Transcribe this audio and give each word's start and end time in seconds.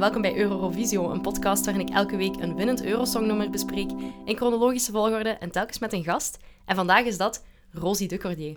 En 0.00 0.06
welkom 0.06 0.22
bij 0.22 0.36
Eurovisio, 0.36 1.10
een 1.10 1.20
podcast 1.20 1.64
waarin 1.64 1.86
ik 1.86 1.94
elke 1.94 2.16
week 2.16 2.36
een 2.36 2.56
winnend 2.56 2.84
Eurosongnummer 2.84 3.50
bespreek 3.50 3.90
in 4.24 4.36
chronologische 4.36 4.92
volgorde 4.92 5.28
en 5.28 5.50
telkens 5.50 5.78
met 5.78 5.92
een 5.92 6.04
gast. 6.04 6.38
En 6.64 6.76
vandaag 6.76 7.04
is 7.04 7.16
dat 7.16 7.44
Rosie 7.72 8.08
de 8.08 8.18
Cordier. 8.18 8.56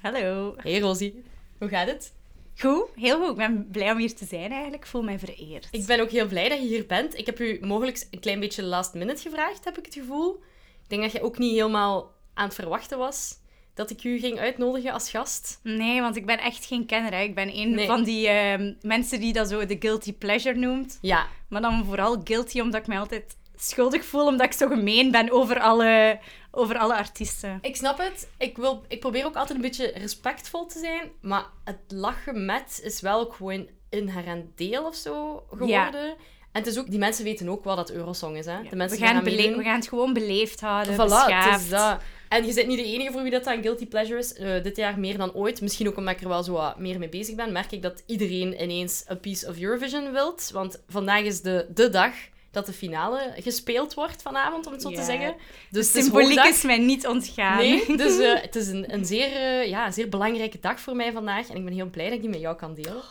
Hallo. 0.00 0.54
Hey 0.56 0.78
Rosie, 0.78 1.22
hoe 1.58 1.68
gaat 1.68 1.86
het? 1.86 2.14
Goed, 2.58 2.84
heel 2.94 3.20
goed. 3.20 3.30
Ik 3.30 3.36
ben 3.36 3.68
blij 3.70 3.90
om 3.90 3.98
hier 3.98 4.14
te 4.14 4.24
zijn 4.24 4.50
eigenlijk. 4.50 4.82
Ik 4.82 4.90
voel 4.90 5.02
mij 5.02 5.18
vereerd. 5.18 5.68
Ik 5.70 5.86
ben 5.86 6.00
ook 6.00 6.10
heel 6.10 6.26
blij 6.26 6.48
dat 6.48 6.58
je 6.58 6.66
hier 6.66 6.86
bent. 6.86 7.18
Ik 7.18 7.26
heb 7.26 7.40
u 7.40 7.58
mogelijk 7.60 8.06
een 8.10 8.20
klein 8.20 8.40
beetje 8.40 8.62
last 8.62 8.94
minute 8.94 9.22
gevraagd, 9.22 9.64
heb 9.64 9.78
ik 9.78 9.84
het 9.84 9.94
gevoel. 9.94 10.34
Ik 10.82 10.88
denk 10.88 11.02
dat 11.02 11.12
je 11.12 11.22
ook 11.22 11.38
niet 11.38 11.52
helemaal 11.52 12.12
aan 12.34 12.46
het 12.46 12.54
verwachten 12.54 12.98
was 12.98 13.38
dat 13.78 13.90
ik 13.90 14.04
u 14.04 14.18
ging 14.18 14.38
uitnodigen 14.38 14.92
als 14.92 15.10
gast. 15.10 15.60
Nee, 15.62 16.00
want 16.00 16.16
ik 16.16 16.26
ben 16.26 16.38
echt 16.38 16.64
geen 16.64 16.86
kenner. 16.86 17.12
Hè. 17.12 17.20
Ik 17.22 17.34
ben 17.34 17.56
een 17.56 17.70
Nee. 17.74 17.86
van 17.86 18.04
die 18.04 18.28
ehm, 18.28 18.72
mensen 18.80 19.20
die 19.20 19.32
dat 19.32 19.48
zo 19.48 19.66
de 19.66 19.76
guilty 19.78 20.12
pleasure 20.12 20.58
noemt. 20.58 20.98
Ja, 21.00 21.26
Maar 21.48 21.60
dan 21.60 21.84
vooral 21.84 22.20
guilty 22.24 22.60
omdat 22.60 22.80
ik 22.80 22.86
mij 22.86 22.98
altijd 22.98 23.36
schuldig 23.56 24.04
voel 24.04 24.26
omdat 24.26 24.46
ik 24.46 24.52
zo 24.52 24.68
gemeen 24.68 25.10
ben 25.10 25.30
over 25.30 25.60
alle, 25.60 26.18
over 26.50 26.78
alle 26.78 26.94
artiesten. 26.96 27.58
ik 27.60 27.76
snap 27.76 27.98
het. 27.98 28.28
Ik, 28.38 28.56
wil, 28.56 28.84
ik 28.88 29.00
probeer 29.00 29.24
ook 29.26 29.36
altijd 29.36 29.56
een 29.56 29.64
beetje 29.64 29.92
respectvol 29.94 30.66
te 30.66 30.78
zijn, 30.78 31.10
maar 31.20 31.44
het 31.64 31.78
lachen 31.88 32.44
met 32.44 32.80
is 32.82 33.00
wel 33.00 33.20
ook 33.20 33.34
gewoon 33.34 33.68
inherent 33.90 34.56
deel 34.56 34.86
of 34.86 34.94
zo 34.94 35.44
geworden. 35.50 36.16
En 36.52 36.64
het 36.64 36.66
is 36.66 36.78
ook, 36.78 36.90
die 36.90 36.98
mensen 36.98 37.24
weten 37.24 37.48
ook 37.48 37.64
wel 37.64 37.76
dat 37.76 37.90
Eurosong 37.90 38.36
is, 38.36 38.46
hè? 38.46 38.62
De 38.62 38.68
we, 38.68 38.76
mensen 38.76 38.98
die 38.98 39.06
gaan 39.06 39.24
we 39.24 39.62
gaan 39.62 39.74
het 39.74 39.88
gewoon 39.88 40.12
beleefd 40.12 40.60
houden, 40.60 40.92
Voilà, 40.94 40.96
het 40.96 41.08
beschaafd. 41.08 41.62
is 41.62 41.68
dat. 41.68 42.00
En 42.28 42.46
je 42.46 42.54
bent 42.54 42.66
niet 42.66 42.78
de 42.78 42.84
enige 42.84 43.12
voor 43.12 43.22
wie 43.22 43.30
dat 43.30 43.46
een 43.46 43.62
guilty 43.62 43.86
pleasure 43.86 44.18
is. 44.18 44.34
Eh, 44.34 44.62
dit 44.62 44.76
jaar 44.76 44.98
meer 44.98 45.18
dan 45.18 45.34
ooit. 45.34 45.60
Misschien 45.60 45.88
ook 45.88 45.96
omdat 45.96 46.14
ik 46.14 46.20
er 46.20 46.28
wel 46.28 46.42
zo 46.42 46.52
wat 46.52 46.78
meer 46.78 46.98
mee 46.98 47.08
bezig 47.08 47.34
ben, 47.34 47.52
merk 47.52 47.72
ik 47.72 47.82
dat 47.82 48.02
iedereen 48.06 48.62
ineens 48.62 49.04
een 49.06 49.20
piece 49.20 49.48
of 49.48 49.60
Eurovision 49.60 50.12
wilt. 50.12 50.50
Want 50.52 50.82
vandaag 50.88 51.22
is 51.22 51.40
de, 51.40 51.66
de 51.74 51.88
dag 51.88 52.12
dat 52.50 52.66
de 52.66 52.72
finale 52.72 53.34
gespeeld 53.36 53.94
wordt 53.94 54.22
vanavond, 54.22 54.66
om 54.66 54.72
het 54.72 54.82
zo 54.82 54.90
te 54.90 55.02
zeggen. 55.02 55.34
De 55.36 55.42
Dus 55.70 55.94
is 55.94 56.04
symboliek 56.04 56.44
is 56.44 56.62
mij 56.62 56.78
niet 56.78 57.06
ontgaan. 57.06 57.56
Nee, 57.56 57.96
dus 57.96 58.18
eh, 58.18 58.40
het 58.40 58.56
is 58.56 58.68
een, 58.68 58.92
een, 58.92 59.04
zeer, 59.04 59.32
eh, 59.32 59.68
ja, 59.68 59.86
een 59.86 59.92
zeer 59.92 60.08
belangrijke 60.08 60.58
dag 60.60 60.80
voor 60.80 60.96
mij 60.96 61.12
vandaag. 61.12 61.48
En 61.48 61.56
ik 61.56 61.64
ben 61.64 61.72
heel 61.72 61.90
blij 61.90 62.04
dat 62.04 62.14
ik 62.14 62.20
die 62.20 62.30
met 62.30 62.40
jou 62.40 62.56
kan 62.56 62.74
delen. 62.74 63.02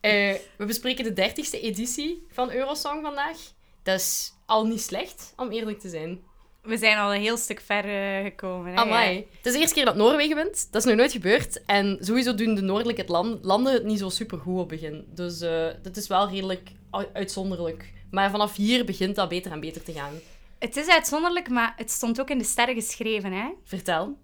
Eh, 0.00 0.34
we 0.56 0.64
bespreken 0.64 1.04
de 1.04 1.12
dertigste 1.12 1.60
editie 1.60 2.26
van 2.30 2.52
Eurosong 2.52 3.02
vandaag. 3.02 3.36
Dat 3.82 4.00
is 4.00 4.32
al 4.46 4.66
niet 4.66 4.80
slecht, 4.80 5.32
om 5.36 5.50
eerlijk 5.50 5.80
te 5.80 5.88
zijn. 5.88 6.20
We 6.62 6.76
zijn 6.76 6.98
al 6.98 7.14
een 7.14 7.20
heel 7.20 7.36
stuk 7.36 7.60
ver 7.60 7.82
gekomen. 8.24 8.72
Hè? 8.72 8.78
Amai. 8.78 9.16
Het 9.36 9.46
is 9.46 9.52
de 9.52 9.58
eerste 9.58 9.74
keer 9.74 9.84
dat 9.84 9.96
Noorwegen 9.96 10.36
wint. 10.36 10.68
Dat 10.70 10.82
is 10.82 10.88
nog 10.88 10.96
nooit 10.98 11.12
gebeurd. 11.12 11.64
En 11.64 11.98
sowieso 12.00 12.34
doen 12.34 12.54
de 12.54 12.60
noordelijke 12.60 13.04
land- 13.06 13.44
landen 13.44 13.72
het 13.72 13.84
niet 13.84 13.98
zo 13.98 14.08
super 14.08 14.38
goed 14.38 14.58
op 14.58 14.68
begin. 14.68 15.04
Dus 15.14 15.40
eh 15.40 15.66
dat 15.82 15.96
is 15.96 16.06
wel 16.08 16.28
redelijk 16.28 16.70
uitzonderlijk. 17.12 17.92
Maar 18.10 18.30
vanaf 18.30 18.56
hier 18.56 18.84
begint 18.84 19.14
dat 19.16 19.28
beter 19.28 19.52
en 19.52 19.60
beter 19.60 19.82
te 19.82 19.92
gaan. 19.92 20.12
Het 20.58 20.76
is 20.76 20.88
uitzonderlijk, 20.88 21.48
maar 21.48 21.72
het 21.76 21.90
stond 21.90 22.20
ook 22.20 22.30
in 22.30 22.38
de 22.38 22.44
sterren 22.44 22.74
geschreven. 22.74 23.32
Hè? 23.32 23.46
Vertel. 23.64 24.16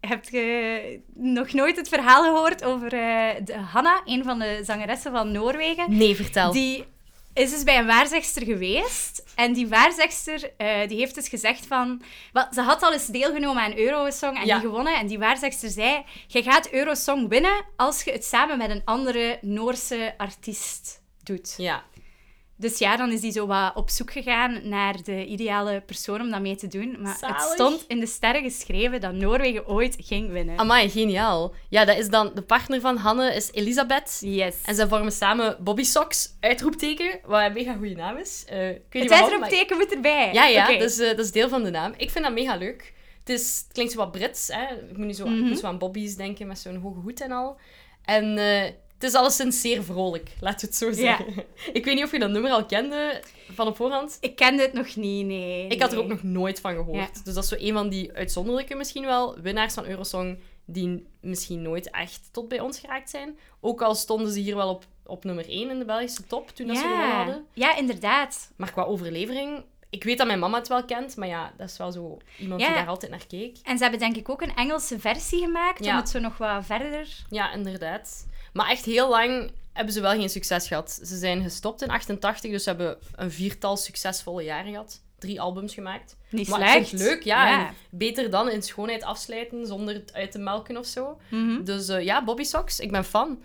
Heb 0.00 0.24
je 0.24 1.00
nog 1.14 1.52
nooit 1.52 1.76
het 1.76 1.88
verhaal 1.88 2.22
gehoord 2.22 2.64
over 2.64 2.92
eh, 2.92 3.44
de 3.44 3.56
Hanna, 3.58 4.02
een 4.04 4.24
van 4.24 4.38
de 4.38 4.60
zangeressen 4.64 5.12
van 5.12 5.32
Noorwegen? 5.32 5.96
Nee, 5.96 6.16
vertel. 6.16 6.52
Die 6.52 6.84
is 7.32 7.50
dus 7.50 7.62
bij 7.62 7.78
een 7.78 7.86
waarzegster 7.86 8.44
geweest. 8.44 9.22
En 9.34 9.52
die 9.52 9.68
waarzegster 9.68 10.52
eh, 10.56 10.88
die 10.88 10.98
heeft 10.98 11.14
dus 11.14 11.28
gezegd 11.28 11.66
van... 11.66 12.02
Wel, 12.32 12.46
ze 12.52 12.60
had 12.60 12.82
al 12.82 12.92
eens 12.92 13.06
deelgenomen 13.06 13.62
aan 13.62 13.76
Eurosong 13.78 14.38
en 14.38 14.46
Ja. 14.46 14.58
die 14.58 14.68
gewonnen. 14.68 14.94
En 14.98 15.06
die 15.06 15.18
waarzegster 15.18 15.70
zei... 15.70 16.04
Je 16.26 16.42
gaat 16.42 16.70
Eurosong 16.72 17.28
winnen 17.28 17.64
als 17.76 18.02
je 18.02 18.12
het 18.12 18.24
samen 18.24 18.58
met 18.58 18.70
een 18.70 18.82
andere 18.84 19.38
Noorse 19.40 20.14
artiest 20.16 21.02
doet. 21.22 21.54
Ja. 21.56 21.84
Dus 22.60 22.78
ja, 22.78 22.96
dan 22.96 23.12
is 23.12 23.20
die 23.20 23.32
zo 23.32 23.46
wat 23.46 23.74
op 23.74 23.90
zoek 23.90 24.12
gegaan 24.12 24.60
naar 24.68 25.02
de 25.02 25.26
ideale 25.26 25.80
persoon 25.86 26.20
om 26.20 26.30
dat 26.30 26.40
mee 26.40 26.56
te 26.56 26.66
doen. 26.68 26.96
Maar 27.02 27.16
Zalig. 27.20 27.36
het 27.36 27.50
stond 27.52 27.84
in 27.88 28.00
de 28.00 28.06
sterren 28.06 28.42
geschreven 28.42 29.00
dat 29.00 29.12
Noorwegen 29.12 29.66
ooit 29.68 29.96
ging 30.00 30.30
winnen. 30.30 30.58
Amai, 30.58 30.90
geniaal. 30.90 31.54
Ja, 31.68 31.84
dat 31.84 31.98
is 31.98 32.08
dan... 32.08 32.30
De 32.34 32.42
partner 32.42 32.80
van 32.80 32.96
Hanne 32.96 33.34
is 33.34 33.52
Elisabeth. 33.52 34.18
Yes. 34.20 34.56
En 34.64 34.74
zij 34.74 34.88
vormen 34.88 35.12
samen 35.12 35.56
Bobby 35.60 35.82
Socks, 35.82 36.36
uitroepteken, 36.40 37.20
wat 37.24 37.40
een 37.46 37.52
mega 37.52 37.72
goede 37.74 37.94
naam 37.94 38.16
is. 38.16 38.44
Eh, 38.48 38.68
ik 38.68 38.74
weet 38.90 38.92
niet 38.92 39.02
het 39.02 39.10
maar- 39.10 39.20
uitroepteken 39.30 39.76
moet 39.76 39.94
erbij. 39.94 40.30
Ja, 40.32 40.46
ja, 40.46 40.68
Oké. 40.68 40.78
dus, 40.78 40.98
eh, 40.98 41.08
dat 41.08 41.18
is 41.24 41.32
deel 41.32 41.48
van 41.48 41.62
de 41.62 41.70
naam. 41.70 41.92
Ik 41.96 42.10
vind 42.10 42.24
dat 42.24 42.34
mega 42.34 42.56
leuk. 42.56 42.92
Het, 43.24 43.28
is, 43.40 43.62
het 43.64 43.72
klinkt 43.72 43.92
zo 43.92 43.98
wat 43.98 44.12
Brits, 44.12 44.48
hè. 44.48 44.74
Ik 44.90 44.96
moet 44.96 45.06
nu 45.06 45.12
zo, 45.12 45.26
Mhm. 45.26 45.40
moet 45.48 45.58
zo 45.58 45.66
aan 45.66 45.78
Bobby's 45.78 46.16
denken, 46.16 46.46
met 46.46 46.58
zo'n 46.58 46.76
hoge 46.76 47.00
hoed 47.00 47.20
en 47.20 47.32
al. 47.32 47.56
En 48.04 48.38
eh, 48.38 48.70
het 49.00 49.10
is 49.10 49.14
alleszins 49.14 49.60
zeer 49.60 49.84
vrolijk, 49.84 50.30
laten 50.40 50.60
we 50.60 50.66
het 50.66 50.76
zo 50.76 50.92
zeggen. 50.92 51.44
Ik 51.72 51.84
weet 51.84 51.94
niet 51.94 52.04
of 52.04 52.12
je 52.12 52.18
dat 52.18 52.30
nummer 52.30 52.50
al 52.50 52.64
kende 52.64 53.22
van 53.52 53.66
op 53.66 53.76
voorhand. 53.76 54.18
Ik 54.20 54.36
kende 54.36 54.62
het 54.62 54.72
nog 54.72 54.96
niet, 54.96 55.26
nee. 55.26 55.66
Ik 55.66 55.80
had 55.82 55.92
er 55.92 55.98
ook 55.98 56.08
nog 56.08 56.22
nooit 56.22 56.60
van 56.60 56.74
gehoord. 56.74 56.96
Ja. 57.16 57.22
Dus 57.24 57.34
dat 57.34 57.42
is 57.44 57.50
zo 57.50 57.56
een 57.58 57.72
van 57.72 57.88
die 57.88 58.12
uitzonderlijke 58.12 58.74
misschien 58.74 59.04
wel 59.04 59.36
winnaars 59.40 59.74
van 59.74 59.86
Eurosong 59.86 60.38
die 60.64 61.06
misschien 61.20 61.62
nooit 61.62 61.90
echt 61.90 62.28
tot 62.32 62.48
bij 62.48 62.60
ons 62.60 62.78
geraakt 62.78 63.10
zijn. 63.10 63.38
Ook 63.60 63.82
al 63.82 63.94
stonden 63.94 64.32
ze 64.32 64.40
hier 64.40 64.56
wel 64.56 64.68
op, 64.68 64.84
op 65.06 65.24
nummer 65.24 65.48
1 65.48 65.70
in 65.70 65.78
de 65.78 65.84
Belgische 65.84 66.26
top 66.26 66.48
toen 66.50 66.66
dat 66.66 66.76
ze 66.76 66.82
gewonnen 66.82 67.06
Ja. 67.06 67.16
hadden. 67.16 67.46
ja, 67.52 67.76
inderdaad. 67.76 68.50
Maar 68.56 68.72
qua 68.72 68.82
overlevering, 68.82 69.62
ik 69.90 70.04
weet 70.04 70.18
dat 70.18 70.26
mijn 70.26 70.38
mama 70.38 70.58
het 70.58 70.68
wel 70.68 70.84
kent, 70.84 71.16
maar 71.16 71.28
ja, 71.28 71.52
dat 71.56 71.68
is 71.70 71.76
wel 71.76 71.92
zo 71.92 72.18
iemand 72.38 72.60
Ja. 72.60 72.66
die 72.66 72.76
daar 72.76 72.86
altijd 72.88 73.10
naar 73.10 73.26
keek. 73.26 73.56
En 73.62 73.76
ze 73.76 73.82
hebben 73.82 74.00
denk 74.00 74.16
ik 74.16 74.28
ook 74.28 74.42
een 74.42 74.54
Engelse 74.56 74.98
versie 74.98 75.40
gemaakt 75.40 75.84
Ja. 75.84 75.90
om 75.90 75.96
het 75.96 76.08
zo 76.08 76.18
nog 76.18 76.38
wat 76.38 76.66
verder... 76.66 77.08
Ja, 77.30 77.52
inderdaad. 77.52 78.26
Maar 78.52 78.70
echt 78.70 78.84
heel 78.84 79.08
lang 79.08 79.50
hebben 79.72 79.94
ze 79.94 80.00
wel 80.00 80.10
geen 80.10 80.28
succes 80.28 80.66
gehad. 80.66 81.00
Ze 81.04 81.18
zijn 81.18 81.42
gestopt 81.42 81.82
in 81.82 81.90
88, 81.90 82.50
dus 82.50 82.62
ze 82.62 82.68
hebben 82.68 82.98
een 83.14 83.30
viertal 83.30 83.76
succesvolle 83.76 84.42
jaren 84.42 84.70
gehad. 84.70 85.02
Drie 85.18 85.40
albums 85.40 85.74
gemaakt. 85.74 86.16
Niet 86.28 86.48
maar 86.48 86.68
slecht. 86.68 86.92
leuk, 86.92 87.22
ja. 87.22 87.48
Ja. 87.48 87.72
Beter 87.90 88.30
dan 88.30 88.50
in 88.50 88.62
schoonheid 88.62 89.02
afsluiten 89.02 89.66
zonder 89.66 89.94
het 89.94 90.14
uit 90.14 90.32
te 90.32 90.38
melken 90.38 90.76
of 90.76 90.86
zo. 90.86 91.20
Mhm. 91.30 91.64
Dus 91.64 91.88
eh, 91.88 92.04
ja, 92.04 92.24
Bobby 92.24 92.42
Socks, 92.42 92.80
ik 92.80 92.90
ben 92.92 93.04
fan. 93.04 93.42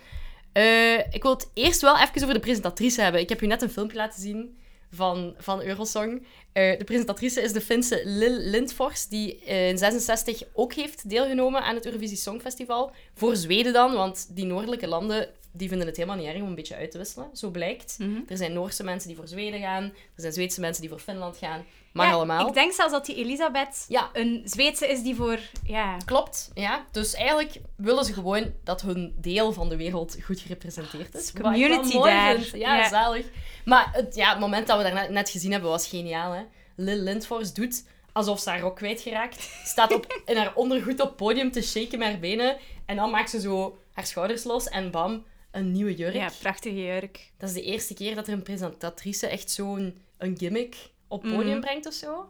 Eh, 0.52 0.98
ik 0.98 1.22
wil 1.22 1.32
het 1.32 1.50
eerst 1.54 1.82
wel 1.82 2.00
even 2.00 2.22
over 2.22 2.34
de 2.34 2.40
presentatrice 2.40 3.02
hebben. 3.02 3.22
Ik 3.22 3.30
heb 3.30 3.42
je 3.42 3.48
net 3.48 3.62
een 3.62 3.70
filmpje 3.70 3.98
laten 3.98 4.22
zien 4.22 4.58
van, 4.96 5.34
van 5.38 5.62
Eurosong. 5.62 6.26
Eh, 6.52 6.78
de 6.78 6.84
presentatrice 6.84 7.42
is 7.42 7.54
de 7.54 7.62
Finse 7.62 8.02
Lil 8.06 8.38
Lindfors, 8.38 9.08
die 9.08 9.36
in 9.36 9.78
66 9.78 10.44
ook 10.54 10.74
heeft 10.74 11.10
deelgenomen 11.10 11.64
aan 11.64 11.76
het 11.76 11.86
Eurovisie 11.86 12.18
Songfestival. 12.18 12.92
Voor 13.14 13.36
Zweden 13.36 13.74
dan, 13.74 13.94
want 13.94 14.28
die 14.36 14.46
noordelijke 14.46 14.88
landen 14.88 15.30
die 15.52 15.68
vinden 15.68 15.88
het 15.88 15.96
helemaal 15.96 16.18
niet 16.18 16.28
erg 16.28 16.42
om 16.42 16.48
een 16.48 16.56
beetje 16.56 16.76
uit 16.76 16.92
te 16.92 16.98
wisselen, 16.98 17.30
zo 17.34 17.50
blijkt. 17.50 17.96
Mhm. 18.00 18.20
Er 18.28 18.38
zijn 18.38 18.54
Noorse 18.54 18.84
mensen 18.84 19.08
die 19.08 19.18
voor 19.18 19.28
Zweden 19.28 19.60
gaan, 19.60 19.84
er 19.84 20.22
zijn 20.22 20.34
Zweedse 20.34 20.60
mensen 20.60 20.82
die 20.82 20.90
voor 20.90 21.00
Finland 21.00 21.38
gaan. 21.38 21.66
Ja, 22.04 22.12
allemaal. 22.12 22.48
Ik 22.48 22.54
denk 22.54 22.74
zelfs 22.74 22.92
dat 22.92 23.06
die 23.06 23.16
Elisabeth 23.16 23.86
Ja. 23.88 24.10
een 24.14 24.42
Zweedse 24.46 24.88
is 24.88 25.02
die 25.04 25.16
voor... 25.16 25.40
Ja, 25.64 25.98
Klopt, 26.06 26.52
ja. 26.54 26.86
Dus 26.92 27.14
eigenlijk 27.14 27.60
willen 27.78 28.06
ze 28.06 28.14
gewoon 28.14 28.54
dat 28.64 28.82
hun 28.82 29.16
deel 29.18 29.54
van 29.54 29.70
de 29.70 29.76
wereld 29.76 30.18
goed 30.24 30.40
gerepresenteerd 30.40 31.16
is. 31.16 31.30
Ik 31.30 31.38
wel 31.38 31.52
community 31.52 31.98
daar. 32.00 32.40
vind. 32.40 32.62
Ja, 32.62 32.76
Ja. 32.78 32.88
zalig. 32.90 33.26
Maar 33.66 33.90
het, 33.92 34.16
ja, 34.16 34.30
het 34.30 34.40
moment 34.40 34.68
dat 34.68 34.78
we 34.78 34.84
daar 34.84 34.94
net, 34.94 35.10
net 35.10 35.30
gezien 35.30 35.52
hebben 35.52 35.70
was 35.70 35.88
geniaal. 35.88 36.32
Hè? 36.32 36.42
Lil 36.76 36.98
Lindfors 36.98 37.54
doet 37.54 37.84
alsof 38.12 38.40
ze 38.40 38.50
haar 38.50 38.60
rok 38.60 38.76
kwijtgeraakt. 38.76 39.50
Staat 39.66 39.94
op, 39.94 40.22
in 40.26 40.38
haar 40.38 40.52
ondergoed 40.56 41.00
op 41.02 41.08
het 41.08 41.16
podium 41.16 41.52
te 41.52 41.62
shaken 41.62 42.00
met 42.00 42.08
haar 42.08 42.20
benen. 42.20 42.58
En 42.86 42.96
dan 42.96 43.10
maakt 43.10 43.30
ze 43.30 43.40
zo 43.40 43.78
haar 43.94 44.06
schouders 44.06 44.44
los 44.44 44.68
en 44.70 44.92
bam, 44.92 45.26
een 45.52 45.72
nieuwe 45.72 45.96
jurk. 45.96 46.14
ja, 46.14 46.30
prachtige 46.42 46.84
jurk. 46.84 47.32
Dat 47.38 47.50
is 47.50 47.56
de 47.56 47.62
eerste 47.62 47.94
keer 47.94 48.16
dat 48.16 48.28
er 48.28 48.34
een 48.34 48.44
presentatrice 48.44 49.28
echt 49.28 49.52
zo'n 49.52 49.98
een 50.18 50.36
gimmick 50.38 50.76
op 51.08 51.24
het 51.24 51.32
podium 51.36 51.52
Mhm. 51.58 51.60
brengt 51.66 51.88
of 51.88 51.94
zo. 51.94 52.30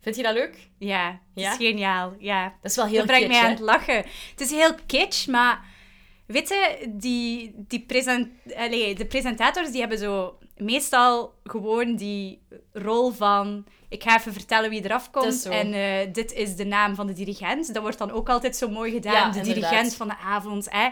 Vind 0.00 0.16
je 0.16 0.22
dat 0.22 0.34
leuk? 0.34 0.68
Ja, 0.78 1.06
het 1.10 1.18
Ja? 1.44 1.50
is 1.50 1.56
geniaal. 1.56 2.14
Ja. 2.18 2.54
Dat 2.62 2.70
is 2.70 2.76
wel 2.76 2.86
heel 2.86 2.96
dat 2.96 3.06
brengt 3.06 3.24
kitsch, 3.26 3.40
mij 3.40 3.50
aan 3.50 3.56
het 3.56 3.64
lachen. 3.64 3.96
Het 4.30 4.40
is 4.40 4.50
heel 4.50 4.74
kitsch, 4.86 5.26
maar 5.26 5.64
weet 6.26 6.48
je, 6.48 6.90
die, 6.94 7.54
die 7.56 7.80
present, 7.80 8.28
allee, 8.56 8.94
de 8.94 9.06
presentators 9.06 9.70
die 9.70 9.80
hebben 9.80 9.98
zo 9.98 10.38
meestal 10.56 11.34
gewoon 11.44 11.96
die 11.96 12.42
rol 12.72 13.10
van 13.10 13.66
ik 13.88 14.02
ga 14.02 14.16
even 14.18 14.32
vertellen 14.32 14.70
wie 14.70 14.84
eraf 14.84 15.10
komt 15.10 15.44
en 15.46 15.72
eh, 15.72 16.12
dit 16.12 16.32
is 16.32 16.56
de 16.56 16.64
naam 16.64 16.94
van 16.94 17.06
de 17.06 17.12
dirigent. 17.12 17.74
Dat 17.74 17.82
wordt 17.82 17.98
dan 17.98 18.10
ook 18.10 18.28
altijd 18.28 18.56
zo 18.56 18.68
mooi 18.68 18.92
gedaan, 18.92 19.12
Ja, 19.12 19.30
de 19.30 19.38
inderdaad. 19.38 19.54
dirigent 19.54 19.94
van 19.94 20.08
de 20.08 20.16
avond. 20.16 20.70
Hè. 20.70 20.88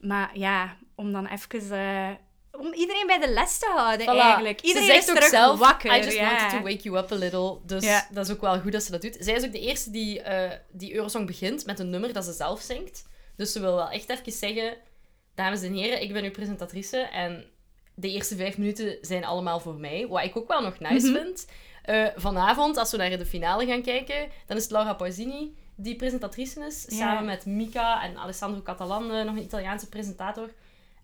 Maar 0.00 0.30
ja, 0.38 0.76
om 0.94 1.12
dan 1.12 1.26
even... 1.26 1.70
eh, 1.78 2.08
om 2.52 2.72
iedereen 2.72 3.06
bij 3.06 3.18
de 3.18 3.28
les 3.28 3.58
te 3.58 3.72
houden, 3.76 4.06
Voilà. 4.06 4.20
eigenlijk. 4.20 4.58
Ze 4.60 4.66
Iedereen 4.66 4.88
zegt 4.88 5.08
is 5.08 5.14
ook 5.16 5.22
zelf, 5.22 5.58
wakker. 5.58 5.96
I 5.96 6.04
just 6.04 6.20
wanted 6.20 6.50
to 6.50 6.60
wake 6.62 6.82
you 6.82 6.96
up 6.98 7.12
a 7.12 7.14
little. 7.16 7.58
Dus 7.66 8.02
dat 8.10 8.26
is 8.26 8.32
ook 8.32 8.40
wel 8.40 8.60
goed 8.60 8.72
dat 8.72 8.82
ze 8.82 8.90
dat 8.90 9.02
doet. 9.02 9.16
Zij 9.20 9.34
is 9.34 9.44
ook 9.44 9.52
de 9.52 9.60
eerste 9.60 9.90
die, 9.90 10.20
eh, 10.22 10.50
die 10.72 10.94
Eurosong 10.94 11.26
begint 11.26 11.66
met 11.66 11.78
een 11.78 11.90
nummer 11.90 12.12
dat 12.12 12.24
ze 12.24 12.32
zelf 12.32 12.60
zingt. 12.60 13.08
Dus 13.36 13.52
ze 13.52 13.60
wil 13.60 13.74
wel 13.74 13.90
echt 13.90 14.08
even 14.08 14.32
zeggen... 14.32 14.76
Dames 15.34 15.62
en 15.62 15.72
heren, 15.74 16.02
ik 16.02 16.12
ben 16.12 16.24
uw 16.24 16.30
presentatrice 16.30 16.96
en 16.98 17.44
de 17.94 18.10
eerste 18.10 18.36
vijf 18.36 18.58
minuten 18.58 18.98
zijn 19.00 19.24
allemaal 19.24 19.60
voor 19.60 19.74
mij. 19.74 20.06
Wat 20.08 20.24
ik 20.24 20.36
ook 20.36 20.48
wel 20.48 20.62
nog 20.62 20.78
nice 20.78 21.06
Mhm. 21.10 21.16
vind. 21.20 21.46
Eh, 21.84 22.06
vanavond, 22.16 22.76
als 22.76 22.90
we 22.90 22.96
naar 22.96 23.18
de 23.18 23.26
finale 23.26 23.66
gaan 23.66 23.82
kijken, 23.82 24.28
dan 24.46 24.56
is 24.56 24.62
het 24.62 24.72
Laura 24.72 24.94
Pausini 24.94 25.56
die 25.76 25.96
presentatrice 25.96 26.60
is. 26.66 26.84
Samen 26.88 27.24
met 27.24 27.46
Mika 27.46 28.02
en 28.02 28.16
Alessandro 28.16 28.62
Catalan, 28.62 29.12
eh, 29.12 29.24
nog 29.24 29.36
een 29.36 29.42
Italiaanse 29.42 29.88
presentator. 29.88 30.50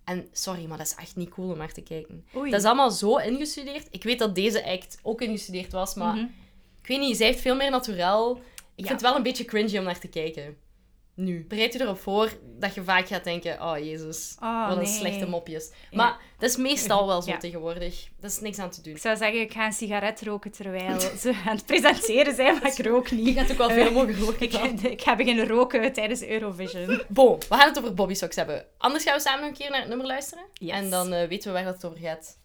En 0.06 0.28
sorry, 0.32 0.64
maar 0.66 0.78
dat 0.78 0.86
is 0.86 0.94
echt 0.94 1.16
niet 1.16 1.28
cool 1.30 1.50
om 1.50 1.58
naar 1.58 1.72
te 1.72 1.80
kijken. 1.82 2.24
Oei. 2.36 2.50
Dat 2.50 2.60
is 2.60 2.66
allemaal 2.66 2.90
zo 2.90 3.16
ingestudeerd. 3.16 3.86
Ik 3.90 4.02
weet 4.02 4.18
dat 4.18 4.34
deze 4.34 4.64
act 4.64 4.98
ook 5.02 5.20
ingestudeerd 5.20 5.72
was, 5.72 5.94
maar 5.94 6.14
Mhm. 6.14 6.24
ik 6.82 6.86
weet 6.88 6.98
niet, 7.00 7.16
zij 7.16 7.26
heeft 7.26 7.40
veel 7.40 7.56
meer 7.56 7.70
naturel. 7.70 8.36
Ik 8.36 8.40
Ja. 8.74 8.86
vind 8.86 8.88
het 8.88 9.00
wel 9.00 9.16
een 9.16 9.22
beetje 9.22 9.44
cringy 9.44 9.78
om 9.78 9.84
naar 9.84 9.98
te 9.98 10.08
kijken. 10.08 10.56
Nu, 11.18 11.44
bereid 11.48 11.72
je 11.72 11.80
erop 11.80 11.98
voor 12.00 12.30
dat 12.58 12.74
je 12.74 12.82
vaak 12.84 13.06
gaat 13.06 13.24
denken, 13.24 13.62
oh 13.62 13.78
jezus, 13.78 14.36
Oh, 14.42 14.68
wat 14.68 14.76
een 14.76 14.82
nee. 14.82 14.92
slechte 14.92 15.26
mopjes. 15.28 15.70
Ja. 15.90 15.96
Maar 15.96 16.16
dat 16.38 16.50
is 16.50 16.56
meestal 16.56 17.06
wel 17.06 17.22
zo 17.22 17.30
Ja. 17.30 17.38
tegenwoordig. 17.38 18.08
Dat 18.20 18.30
is 18.30 18.40
niks 18.40 18.58
aan 18.58 18.70
te 18.70 18.82
doen. 18.82 18.94
Ik 18.94 19.00
zou 19.00 19.16
zeggen, 19.16 19.40
ik 19.40 19.52
ga 19.52 19.66
een 19.66 19.72
sigaret 19.72 20.22
roken 20.22 20.50
terwijl 20.50 21.00
ze 21.20 21.42
aan 21.46 21.56
het 21.56 21.66
presenteren 21.66 22.34
zijn, 22.34 22.54
maar 22.62 22.66
ik 22.78 22.86
rook 22.86 23.08
Je 23.08 23.14
niet. 23.16 23.36
gaat 23.38 23.50
ook 23.50 23.56
wel 23.58 23.70
veel 23.70 23.92
mogen 23.92 24.18
roken. 24.18 24.40
Ik, 24.42 24.52
ik 24.96 25.02
ga 25.02 25.16
beginnen 25.16 25.46
roken 25.46 25.92
tijdens 25.92 26.22
Eurovision. 26.24 27.02
Bon, 27.08 27.38
we 27.38 27.54
gaan 27.54 27.68
het 27.68 27.78
over 27.78 27.94
Bobby 27.94 28.14
Socks 28.14 28.36
hebben. 28.36 28.64
Anders 28.78 29.04
gaan 29.04 29.14
we 29.14 29.20
samen 29.20 29.46
een 29.48 29.54
keer 29.54 29.70
naar 29.70 29.80
het 29.80 29.88
nummer 29.88 30.06
luisteren. 30.06 30.44
Yes. 30.52 30.70
En 30.76 30.90
dan 30.90 31.12
eh, 31.12 31.28
weten 31.28 31.48
we 31.48 31.54
waar 31.54 31.64
dat 31.64 31.74
het 31.74 31.84
over 31.84 31.98
gaat. 31.98 32.38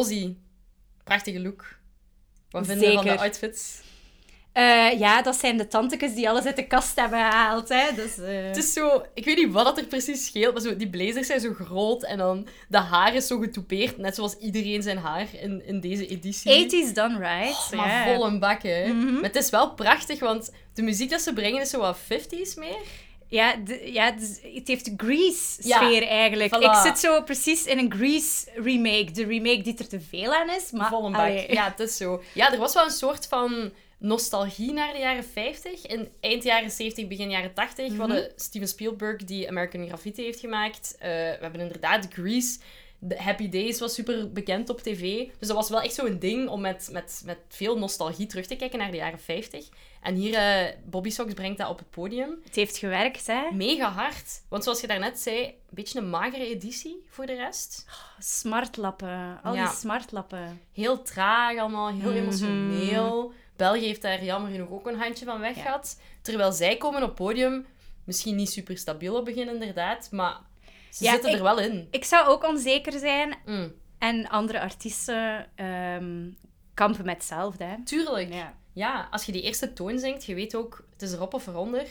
Rosie, 0.00 0.36
prachtige 1.04 1.40
look. 1.40 1.78
Wat 2.50 2.66
vinden 2.66 2.88
we 2.88 2.94
van 2.94 3.04
de 3.04 3.18
outfits? 3.18 3.80
Eh, 4.52 4.98
ja, 4.98 5.22
dat 5.22 5.36
zijn 5.36 5.56
de 5.56 5.68
tantekes 5.68 6.14
die 6.14 6.28
alles 6.28 6.44
uit 6.44 6.56
de 6.56 6.66
kast 6.66 6.96
hebben 6.96 7.18
gehaald. 7.18 7.68
Hè. 7.68 7.94
Dus, 7.94 8.18
eh, 8.18 8.42
Het 8.42 8.56
is 8.56 8.72
zo, 8.72 9.02
ik 9.14 9.24
weet 9.24 9.36
niet 9.36 9.52
wat 9.52 9.64
dat 9.64 9.78
er 9.78 9.84
precies 9.84 10.26
scheelt, 10.26 10.52
maar 10.52 10.62
zo, 10.62 10.76
die 10.76 10.90
blazers 10.90 11.26
zijn 11.26 11.40
zo 11.40 11.52
groot 11.52 12.02
en 12.02 12.18
dan 12.18 12.46
de 12.68 12.78
haar 12.78 13.14
is 13.14 13.26
zo 13.26 13.38
getoupeerd, 13.38 13.96
net 13.96 14.14
zoals 14.14 14.36
iedereen 14.38 14.82
zijn 14.82 14.98
haar 14.98 15.26
in, 15.40 15.66
in 15.66 15.80
deze 15.80 16.06
editie. 16.06 16.66
80s 16.66 16.92
done 16.92 17.18
right. 17.18 17.50
Oh, 17.50 17.72
maar 17.72 17.88
ja. 17.88 18.14
vol 18.14 18.26
een 18.26 18.38
bak, 18.38 18.62
hè. 18.62 18.92
Mhm. 18.92 19.12
Maar 19.12 19.22
het 19.22 19.36
is 19.36 19.50
wel 19.50 19.74
prachtig, 19.74 20.20
want 20.20 20.52
de 20.74 20.82
muziek 20.82 21.10
dat 21.10 21.20
ze 21.20 21.32
brengen 21.32 21.60
is 21.60 21.70
zo 21.70 21.78
wat 21.78 21.98
50s 21.98 22.54
meer. 22.56 22.80
Ja, 23.30 23.56
de- 23.56 23.92
ja 23.92 24.04
het 24.04 24.68
heeft 24.68 24.86
Ja, 24.86 24.92
Grease-sfeer 24.96 26.06
eigenlijk. 26.06 26.56
voilà. 26.56 26.60
Ik 26.64 26.74
zit 26.74 26.98
zo 26.98 27.22
precies 27.22 27.64
in 27.64 27.78
een 27.78 27.92
Grease-remake. 27.92 29.10
De 29.10 29.24
remake 29.24 29.62
die 29.62 29.76
er 29.78 29.88
te 29.88 30.00
veel 30.00 30.34
aan 30.34 30.50
is, 30.50 30.70
maar... 30.70 30.88
Vol 30.88 31.04
een 31.06 31.12
bak. 31.12 31.20
allee. 31.20 31.52
Ja, 31.52 31.64
het 31.76 31.80
is 31.80 31.96
zo. 31.96 32.22
Ja, 32.34 32.52
er 32.52 32.58
was 32.58 32.74
wel 32.74 32.84
een 32.84 32.90
soort 32.90 33.26
van 33.26 33.72
nostalgie 33.98 34.72
naar 34.72 34.92
de 34.92 34.98
jaren 34.98 35.24
50. 35.24 35.86
In 35.86 36.08
eind 36.20 36.42
jaren 36.42 36.70
70, 36.70 37.06
begin 37.08 37.30
jaren 37.30 37.54
80. 37.54 37.86
Mhm. 37.86 37.94
We 37.94 38.00
hadden 38.00 38.32
Steven 38.36 38.68
Spielberg 38.68 39.24
die 39.24 39.48
American 39.48 39.86
Graffiti 39.86 40.22
heeft 40.22 40.40
gemaakt. 40.40 40.96
Eh, 40.98 41.08
we 41.08 41.38
hebben 41.40 41.60
inderdaad 41.60 42.06
Grease. 42.12 42.58
De 43.02 43.22
Happy 43.22 43.48
Days 43.48 43.78
was 43.80 43.94
super 43.94 44.32
bekend 44.32 44.68
op 44.68 44.80
tv. 44.80 45.28
Dus 45.38 45.48
dat 45.48 45.56
was 45.56 45.68
wel 45.68 45.80
echt 45.80 45.94
zo'n 45.94 46.18
ding 46.18 46.48
om 46.48 46.60
met, 46.60 46.88
met, 46.92 47.22
met 47.24 47.38
veel 47.48 47.78
nostalgie 47.78 48.26
terug 48.26 48.46
te 48.46 48.56
kijken 48.56 48.78
naar 48.78 48.90
de 48.90 48.96
jaren 48.96 49.18
50. 49.20 49.68
En 50.02 50.14
hier, 50.14 50.34
eh 50.34 50.74
Bobby 50.84 51.10
Sox 51.10 51.34
brengt 51.34 51.58
dat 51.58 51.68
op 51.68 51.78
het 51.78 51.90
podium. 51.90 52.40
Het 52.44 52.54
heeft 52.54 52.76
gewerkt, 52.76 53.26
hè. 53.26 53.50
Mega 53.52 53.90
hard. 53.90 54.42
Want 54.48 54.62
zoals 54.64 54.80
je 54.80 54.86
daarnet 54.86 55.18
zei, 55.18 55.44
een 55.44 55.54
beetje 55.70 55.98
een 55.98 56.10
magere 56.10 56.46
editie 56.46 57.04
voor 57.08 57.26
de 57.26 57.34
rest. 57.34 57.86
Smartlappen. 58.18 59.40
Al 59.42 59.54
Ja. 59.54 59.66
die 59.68 59.76
smartlappen. 59.76 60.60
Heel 60.72 61.02
traag 61.02 61.58
allemaal, 61.58 61.88
heel 61.88 62.10
Mhm. 62.10 62.18
emotioneel. 62.18 63.32
België 63.56 63.84
heeft 63.86 64.02
daar 64.02 64.24
jammer 64.24 64.50
genoeg 64.50 64.70
ook 64.70 64.86
een 64.86 64.98
handje 64.98 65.24
van 65.24 65.40
weg 65.40 65.56
Ja. 65.56 65.62
gehad. 65.62 66.00
Terwijl 66.22 66.52
zij 66.52 66.76
komen 66.76 67.02
op 67.02 67.14
podium, 67.14 67.66
misschien 68.04 68.36
niet 68.36 68.50
super 68.50 68.78
stabiel 68.78 69.16
op 69.16 69.24
begin 69.24 69.48
inderdaad, 69.48 70.08
maar 70.10 70.36
ze 70.90 71.04
Ja, 71.04 71.10
zitten 71.12 71.30
ik- 71.30 71.36
er 71.36 71.42
wel 71.42 71.58
in. 71.58 71.88
Ik 71.90 72.04
zou 72.04 72.28
ook 72.28 72.44
onzeker 72.44 72.98
zijn. 72.98 73.36
Mm, 73.44 73.72
En 73.98 74.28
andere 74.28 74.60
artiesten 74.60 75.46
ehm, 75.54 76.28
kampen 76.74 77.04
met 77.04 77.14
hetzelfde, 77.14 77.64
hè. 77.64 77.74
tuurlijk. 77.84 78.32
Ja. 78.32 78.54
Ja. 78.72 79.08
als 79.10 79.24
je 79.24 79.32
die 79.32 79.42
eerste 79.42 79.72
toon 79.72 79.98
zingt, 79.98 80.24
je 80.24 80.34
weet 80.34 80.54
ook, 80.54 80.84
het 80.92 81.02
is 81.02 81.12
erop 81.12 81.34
of 81.34 81.46
eronder. 81.46 81.86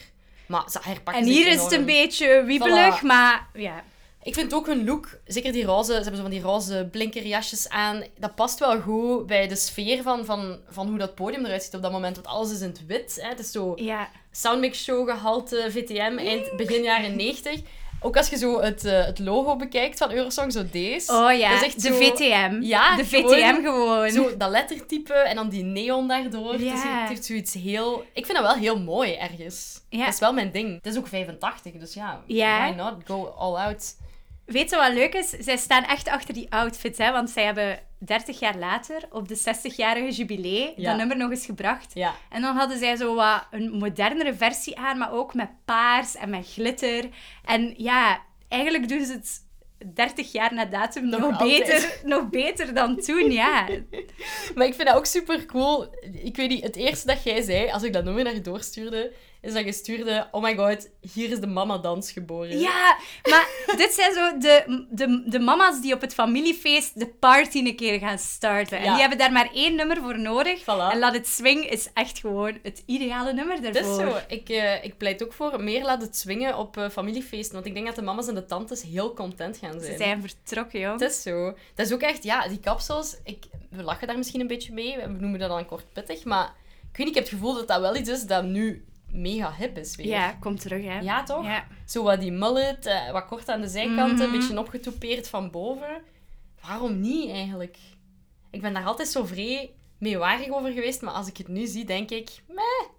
Maar 0.48 0.64
ze 0.70 0.80
herpakken 0.82 1.24
En 1.24 1.30
hier 1.30 1.48
is 1.48 1.62
het 1.62 1.72
een 1.72 1.86
beetje 1.86 2.44
wiebelig, 2.46 3.00
Voilà. 3.00 3.04
maar 3.06 3.48
ja. 3.54 3.84
Ik 4.24 4.34
vind 4.34 4.54
ook 4.54 4.66
hun 4.68 4.86
look, 4.86 5.20
zeker 5.26 5.52
die 5.52 5.64
roze, 5.66 5.86
ze 5.88 5.94
hebben 5.94 6.16
zo 6.16 6.22
van 6.22 6.32
die 6.32 6.42
roze 6.42 6.88
blinkerjasjes 6.92 7.70
aan. 7.70 8.04
Dat 8.18 8.36
past 8.36 8.60
wel 8.60 8.82
goed 8.82 9.26
bij 9.28 9.48
de 9.48 9.56
sfeer 9.56 10.02
van, 10.02 10.26
van, 10.26 10.60
van 10.70 10.88
hoe 10.88 10.98
dat 10.98 11.16
podium 11.16 11.46
eruit 11.46 11.64
ziet 11.64 11.76
op 11.76 11.82
dat 11.82 11.92
moment. 11.92 12.16
Want 12.16 12.28
alles 12.28 12.52
is 12.52 12.62
in 12.62 12.68
het 12.70 12.86
wit. 12.86 13.18
Hè. 13.22 13.28
Het 13.30 13.40
is 13.40 13.52
zo 13.52 13.74
Ja, 13.76 14.10
Soundmix 14.32 14.84
Show 14.84 15.10
gehalte 15.10 15.68
VTM 15.70 16.16
eind 16.18 16.56
begin 16.58 16.84
jaren 16.84 17.16
90. 17.16 17.62
Ook 18.02 18.18
als 18.18 18.30
je 18.30 18.38
zo 18.38 18.62
het, 18.62 18.86
eh, 18.86 19.06
het 19.06 19.20
logo 19.20 19.56
bekijkt 19.56 19.98
van 19.98 20.12
Eurosong, 20.12 20.52
zo 20.54 20.64
deze. 20.72 21.12
oh 21.12 21.38
ja, 21.38 21.60
de 21.62 21.74
zo- 21.78 21.94
VTM. 21.94 22.58
Ja, 22.62 22.96
de 22.96 23.06
gewoon 23.06 23.30
VTM 23.34 23.62
gewoon. 23.64 24.10
Zo 24.10 24.38
dat 24.38 24.50
lettertype 24.50 25.14
en 25.14 25.36
dan 25.36 25.50
die 25.50 25.64
neon 25.64 26.08
daardoor. 26.08 26.52
Het, 26.52 26.62
Ja. 26.62 27.00
het 27.00 27.10
heeft 27.10 27.26
zoiets 27.26 27.54
heel... 27.54 28.04
Ik 28.14 28.26
vind 28.26 28.38
dat 28.38 28.48
wel 28.48 28.56
heel 28.56 28.80
mooi 28.80 29.14
ergens. 29.14 29.82
Ja. 29.90 30.06
Dat 30.06 30.14
is 30.14 30.20
wel 30.20 30.34
mijn 30.34 30.52
ding. 30.52 30.76
Het 30.76 30.86
is 30.94 30.98
ook 30.98 31.08
85, 31.08 31.72
dus 31.74 31.94
ja, 31.94 32.22
Ja. 32.26 32.66
why 32.68 32.76
not 32.76 32.94
go 33.06 33.26
all 33.38 33.56
out? 33.56 33.96
Weet 34.46 34.70
je 34.70 34.76
wat 34.76 34.94
leuk 34.94 35.14
is? 35.14 35.30
Zij 35.30 35.58
staan 35.58 35.84
echt 35.86 36.08
achter 36.08 36.34
die 36.34 36.48
outfits, 36.50 36.98
hè? 36.98 37.12
Want 37.12 37.30
zij 37.30 37.44
hebben 37.44 37.80
30 38.00 38.40
jaar 38.40 38.58
later, 38.58 39.08
op 39.12 39.28
de 39.28 39.38
60-jarige 39.38 40.12
jubilee, 40.12 40.74
Ja. 40.76 40.90
dat 40.90 40.98
nummer 40.98 41.18
nog 41.18 41.30
eens 41.30 41.46
gebracht. 41.46 41.92
Ja. 41.94 42.14
En 42.30 42.42
dan 42.42 42.56
hadden 42.56 42.78
zij 42.78 42.96
zo 42.96 43.16
wat 43.16 43.48
een 43.52 43.72
modernere 43.72 44.34
versie 44.34 44.78
aan, 44.78 44.98
maar 44.98 45.12
ook 45.12 45.34
met 45.34 45.50
paars 45.66 46.16
en 46.16 46.30
met 46.30 46.52
glitter. 46.52 47.10
En 47.46 47.74
ja, 47.78 48.22
eigenlijk 48.48 48.90
doen 48.90 49.06
ze 49.06 49.12
het 49.14 49.48
30 49.94 50.32
jaar 50.32 50.54
na 50.54 50.66
datum 50.66 51.10
Nog 51.10 51.20
nog, 51.20 51.38
beter, 51.38 52.00
nog 52.04 52.30
beter 52.30 52.74
dan 52.74 52.98
toen, 52.98 53.32
ja. 53.32 53.68
Maar 54.56 54.66
ik 54.66 54.74
vind 54.74 54.88
dat 54.88 54.98
ook 54.98 55.06
super 55.06 55.46
cool. 55.46 55.88
Ik 56.24 56.36
weet 56.36 56.50
niet, 56.50 56.64
het 56.64 56.76
eerste 56.76 57.08
dat 57.08 57.24
jij 57.24 57.42
zei, 57.42 57.72
als 57.72 57.84
ik 57.84 57.94
dat 57.94 58.04
nummer 58.04 58.24
naar 58.24 58.34
je 58.34 58.42
doorstuurde, 58.42 59.12
is 59.42 59.54
dat 59.54 59.66
je 59.66 59.72
stuurde, 59.72 60.28
oh 60.32 60.44
my 60.44 60.56
god, 60.56 60.90
hier 61.14 61.32
is 61.32 61.40
de 61.40 61.48
mama-dans 61.48 62.12
geboren. 62.12 62.60
Ja, 62.60 62.98
maar 63.30 63.48
dit 63.78 63.92
zijn 63.92 64.14
zo 64.14 64.38
de, 64.38 64.86
de, 64.90 65.24
de 65.26 65.40
mama's 65.40 65.82
die 65.82 65.94
op 65.94 66.02
het 66.02 66.14
familiefeest 66.14 67.00
de 67.00 67.08
party 67.08 67.58
een 67.58 67.76
keer 67.76 68.00
gaan 68.00 68.18
starten. 68.18 68.78
En 68.78 68.84
Ja. 68.84 68.92
die 68.92 69.00
hebben 69.00 69.18
daar 69.18 69.32
maar 69.32 69.50
één 69.54 69.76
nummer 69.76 69.98
voor 69.98 70.20
nodig. 70.20 70.62
Voilà. 70.62 70.66
En 70.92 71.00
Laat 71.00 71.14
het 71.14 71.28
Swing 71.28 71.70
is 71.70 71.90
echt 71.94 72.20
gewoon 72.20 72.58
het 72.64 72.84
ideale 72.86 73.34
nummer 73.34 73.62
daarvoor. 73.62 74.06
is 74.06 74.12
zo. 74.12 74.18
Ik, 74.28 74.50
eh, 74.50 74.84
ik 74.84 74.98
pleit 74.98 75.24
ook 75.24 75.34
voor 75.34 75.64
meer 75.64 75.84
laten 75.84 76.08
het 76.08 76.18
swingen 76.18 76.58
op 76.58 76.78
eh, 76.78 76.90
familiefeesten. 76.90 77.54
Want 77.54 77.66
ik 77.66 77.74
denk 77.74 77.86
dat 77.86 77.96
de 77.96 78.02
mama's 78.02 78.28
en 78.28 78.36
de 78.36 78.46
tantes 78.46 78.82
heel 78.82 79.14
content 79.14 79.58
gaan 79.58 79.80
zijn. 79.80 79.92
Ze 79.92 79.98
zijn 79.98 80.22
vertrokken, 80.22 80.80
joh. 80.80 80.92
Het 80.92 81.02
is 81.02 81.22
zo. 81.22 81.54
Dat 81.76 81.86
is 81.86 81.94
ook 81.94 82.02
echt, 82.02 82.24
ja, 82.24 82.48
die 82.48 82.60
kapsels. 82.60 83.18
Ik, 83.24 83.44
we 83.70 83.84
lachen 83.84 84.08
daar 84.08 84.18
misschien 84.18 84.42
een 84.42 84.48
beetje 84.48 84.74
mee. 84.74 84.98
We 84.98 85.08
noemen 85.08 85.40
dat 85.40 85.50
dan 85.50 85.66
kort 85.66 85.94
pittig. 85.94 86.24
Maar 86.24 86.46
ik 86.92 86.98
weet 86.98 87.06
niet, 87.06 87.08
ik 87.08 87.14
heb 87.16 87.24
het 87.24 87.34
gevoel 87.34 87.54
dat 87.54 87.68
dat 87.68 87.80
wel 87.82 87.96
iets 87.96 88.10
is 88.10 88.24
dat 88.24 88.44
nu 88.44 88.86
mega 89.12 89.54
hip 89.58 89.78
is 89.78 89.96
weer. 89.96 90.08
Ja, 90.08 90.32
komt 90.32 90.62
terug, 90.62 90.84
hè. 90.86 91.00
Ja, 91.00 91.24
toch? 91.24 91.44
Ja. 91.44 91.68
Zo 91.86 92.04
wat 92.04 92.20
die 92.22 92.32
mullet, 92.32 92.86
eh, 92.86 93.12
wat 93.12 93.26
kort 93.26 93.50
aan 93.50 93.62
de 93.62 93.68
zijkanten, 93.68 94.16
Mhm. 94.16 94.22
een 94.34 94.40
beetje 94.40 94.60
opgetoupeerd 94.60 95.30
van 95.30 95.52
boven. 95.52 96.02
Waarom 96.68 97.00
niet 97.00 97.30
eigenlijk? 97.30 97.78
Ik 98.52 98.62
ben 98.62 98.74
daar 98.74 98.86
altijd 98.86 99.08
zo 99.08 99.26
vrij 99.26 99.72
meewarig 99.98 100.50
over 100.50 100.72
geweest, 100.72 101.02
maar 101.02 101.14
als 101.14 101.28
ik 101.28 101.38
het 101.38 101.48
nu 101.48 101.66
zie, 101.68 101.86
denk 101.86 102.10
ik, 102.12 102.30
meh, 102.48 102.90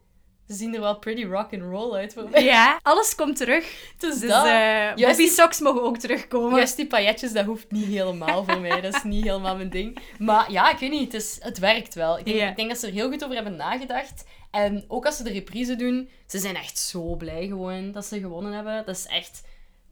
ze 0.50 0.57
zien 0.57 0.75
er 0.75 0.80
wel 0.80 0.99
pretty 0.99 1.25
rock 1.25 1.52
and 1.52 1.62
roll 1.62 1.95
uit 1.95 2.12
voor 2.12 2.28
mij. 2.30 2.45
Ja, 2.45 2.78
alles 2.83 3.14
komt 3.14 3.37
terug. 3.37 3.92
Dus, 3.99 4.19
Dus 4.19 4.30
dat. 4.30 4.45
eh 4.47 4.88
Bobby 4.95 5.16
die- 5.16 5.28
Socks 5.30 5.61
mogen 5.61 5.83
ook 5.83 5.97
terugkomen. 5.99 6.57
Juist 6.57 6.76
die 6.76 6.87
pailletjes, 6.87 7.33
dat 7.33 7.45
hoeft 7.45 7.71
niet 7.71 7.87
helemaal 7.87 8.45
voor 8.45 8.61
mij. 8.61 8.80
Dat 8.80 8.95
is 8.95 9.02
niet 9.02 9.25
helemaal 9.25 9.57
mijn 9.57 9.71
ding. 9.71 9.99
Maar 10.19 10.52
ja, 10.52 10.71
ik 10.71 10.78
weet 10.78 10.90
niet, 10.90 11.12
het, 11.12 11.23
is, 11.23 11.37
het 11.40 11.59
werkt 11.59 11.95
wel. 11.95 12.19
Ik 12.19 12.25
denk, 12.25 12.50
ik 12.50 12.57
denk 12.57 12.69
dat 12.69 12.78
ze 12.78 12.87
er 12.87 12.92
heel 12.92 13.11
goed 13.11 13.23
over 13.25 13.35
hebben 13.37 13.57
nagedacht. 13.57 14.25
En 14.50 14.85
ook 14.88 15.07
als 15.07 15.16
ze 15.16 15.23
de 15.23 15.33
reprise 15.33 15.76
doen, 15.76 16.09
ze 16.26 16.38
zijn 16.38 16.57
echt 16.57 16.78
zo 16.78 17.14
blij 17.14 17.47
gewoon 17.47 17.92
dat 17.92 18.04
ze 18.04 18.21
gewonnen 18.21 18.52
hebben. 18.52 18.83
Dat 18.87 18.97
is 18.97 19.07
echt... 19.07 19.42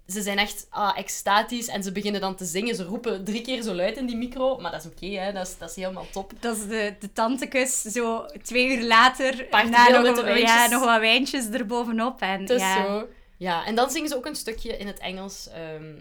ze 0.08 0.22
zijn 0.22 0.38
echt 0.38 0.66
ah, 0.70 0.98
extatisch 0.98 1.68
en 1.68 1.82
ze 1.82 1.92
beginnen 1.92 2.20
dan 2.20 2.34
te 2.36 2.44
zingen. 2.44 2.74
Ze 2.74 2.84
roepen 2.84 3.24
drie 3.24 3.40
keer 3.40 3.62
zo 3.62 3.74
luid 3.74 3.96
in 3.96 4.06
die 4.06 4.16
micro, 4.16 4.58
maar 4.58 4.70
dat 4.72 4.84
is 4.84 4.90
oké, 4.90 5.06
hè. 5.06 5.32
Dat 5.32 5.46
is, 5.46 5.58
dat 5.58 5.70
is 5.70 5.76
helemaal 5.76 6.06
top. 6.12 6.32
Dat 6.40 6.56
is 6.56 6.66
de, 6.66 6.94
de 7.00 7.12
tantekus, 7.12 7.80
zo 7.82 8.24
twee 8.42 8.76
uur 8.76 8.84
later, 8.86 9.46
na 9.50 9.88
nog, 9.88 10.16
een- 10.18 10.24
wijntjes. 10.24 10.50
ja, 10.50 10.66
nog 10.68 10.84
wat 10.84 11.00
wijntjes 11.00 11.48
erbovenop. 11.48 12.20
En, 12.20 12.40
Het 12.40 12.50
is 12.50 12.60
ja. 12.60 12.86
zo. 12.86 13.08
Ja, 13.36 13.64
en 13.66 13.74
dan 13.74 13.90
zingen 13.90 14.08
ze 14.08 14.16
ook 14.16 14.26
een 14.26 14.34
stukje 14.36 14.76
in 14.76 14.86
het 14.86 14.98
Engels. 14.98 15.48
ehm, 15.48 15.94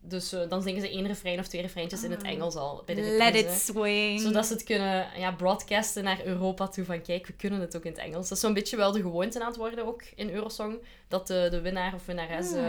dus 0.00 0.32
eh, 0.32 0.48
dan 0.48 0.62
zingen 0.62 0.80
ze 0.80 0.88
één 0.90 1.06
refrein 1.06 1.38
of 1.38 1.46
twee 1.48 1.62
refreintjes 1.62 2.02
in 2.02 2.10
het 2.10 2.22
Engels 2.22 2.54
al 2.56 2.82
bij 2.86 2.94
de 2.94 3.00
Ah. 3.02 3.16
Let 3.16 3.34
it 3.34 3.50
swing. 3.50 4.20
Zodat 4.20 4.46
ze 4.46 4.52
het 4.52 4.64
kunnen 4.64 5.06
ja, 5.16 5.32
broadcasten 5.32 6.04
naar 6.04 6.24
Europa 6.24 6.68
toe. 6.68 6.84
Van 6.84 7.02
kijk, 7.02 7.26
we 7.26 7.32
kunnen 7.32 7.60
het 7.60 7.76
ook 7.76 7.84
in 7.84 7.90
het 7.92 8.00
Engels. 8.00 8.28
Dat 8.28 8.36
is 8.38 8.44
zo'n 8.44 8.54
beetje 8.54 8.76
wel 8.76 8.92
de 8.92 9.00
gewoonte 9.00 9.40
aan 9.40 9.46
het 9.46 9.56
worden 9.56 9.86
ook 9.86 10.02
in 10.14 10.30
Eurosong. 10.30 10.78
Dat 11.08 11.26
de, 11.26 11.48
de 11.50 11.60
winnaar 11.60 11.94
of 11.94 12.06
winnares 12.06 12.52
Ah. 12.52 12.62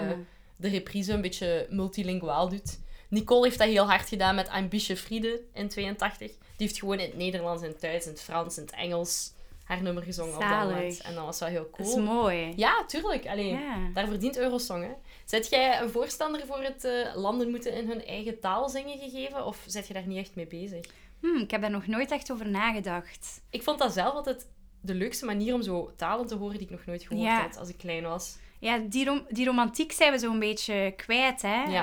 De 0.59 0.67
reprise 0.69 1.13
een 1.13 1.21
beetje 1.21 1.67
multilinguaal 1.69 2.49
doet. 2.49 2.79
Nicole 3.09 3.45
heeft 3.45 3.57
dat 3.59 3.67
heel 3.67 3.85
hard 3.89 4.07
gedaan 4.09 4.35
met 4.35 4.49
Ambitje 4.49 4.97
Friede 4.97 5.41
in 5.53 5.67
82. 5.69 6.27
Die 6.27 6.37
heeft 6.67 6.79
gewoon 6.79 6.99
in 6.99 7.05
het 7.09 7.17
Nederlands, 7.17 7.63
in 7.63 7.69
het 7.69 7.81
Duits, 7.81 8.05
in 8.05 8.11
het 8.11 8.21
Frans, 8.21 8.57
in 8.57 8.63
het 8.63 8.71
Engels 8.73 9.31
haar 9.63 9.81
nummer 9.81 10.03
gezongen 10.03 10.33
op 10.33 10.39
dat 10.39 10.49
Zalig. 10.49 10.75
moment. 10.75 11.01
En 11.01 11.15
dat 11.15 11.25
was 11.25 11.39
wel 11.39 11.49
heel 11.49 11.67
Dat 11.77 11.85
is 11.87 11.93
cool. 11.93 12.03
mooi. 12.05 12.53
Ja, 12.55 12.85
tuurlijk. 12.85 13.27
Allee, 13.27 13.47
Ja. 13.49 13.89
Daar 13.93 14.07
verdient 14.07 14.37
Eurosong, 14.37 14.83
hè. 14.83 14.91
Zet 15.25 15.49
jij 15.49 15.81
een 15.81 15.89
voorstander 15.89 16.45
voor 16.45 16.61
het 16.63 16.83
eh, 16.83 17.15
landen 17.15 17.49
moeten 17.49 17.73
in 17.73 17.87
hun 17.87 18.05
eigen 18.05 18.39
taal 18.39 18.69
zingen 18.69 18.97
gegeven? 18.99 19.45
Of 19.45 19.63
zet 19.67 19.87
je 19.87 19.93
daar 19.93 20.07
niet 20.07 20.17
echt 20.17 20.35
mee 20.35 20.47
bezig? 20.47 20.85
Hm, 21.21 21.35
ik 21.41 21.51
heb 21.51 21.61
daar 21.61 21.69
nog 21.71 21.87
nooit 21.87 22.11
echt 22.11 22.31
over 22.31 22.47
nagedacht. 22.49 23.41
Ik 23.49 23.63
vond 23.63 23.79
dat 23.79 23.93
zelf 23.93 24.13
altijd 24.13 24.47
de 24.81 24.93
leukste 24.93 25.25
manier 25.25 25.53
om 25.53 25.61
zo 25.61 25.91
talen 25.95 26.27
te 26.27 26.35
horen 26.35 26.57
die 26.57 26.65
ik 26.65 26.71
nog 26.71 26.85
nooit 26.85 27.03
gehoord 27.03 27.27
Ja. 27.27 27.41
had 27.41 27.57
als 27.57 27.69
ik 27.69 27.77
klein 27.77 28.03
was. 28.03 28.37
Ja, 28.59 28.77
die, 28.77 29.05
rom- 29.05 29.25
die 29.29 29.45
romantiek 29.45 29.91
zijn 29.91 30.11
we 30.11 30.19
zo'n 30.19 30.39
beetje 30.39 30.93
kwijt, 30.97 31.41
hè. 31.41 31.63
Ja. 31.63 31.81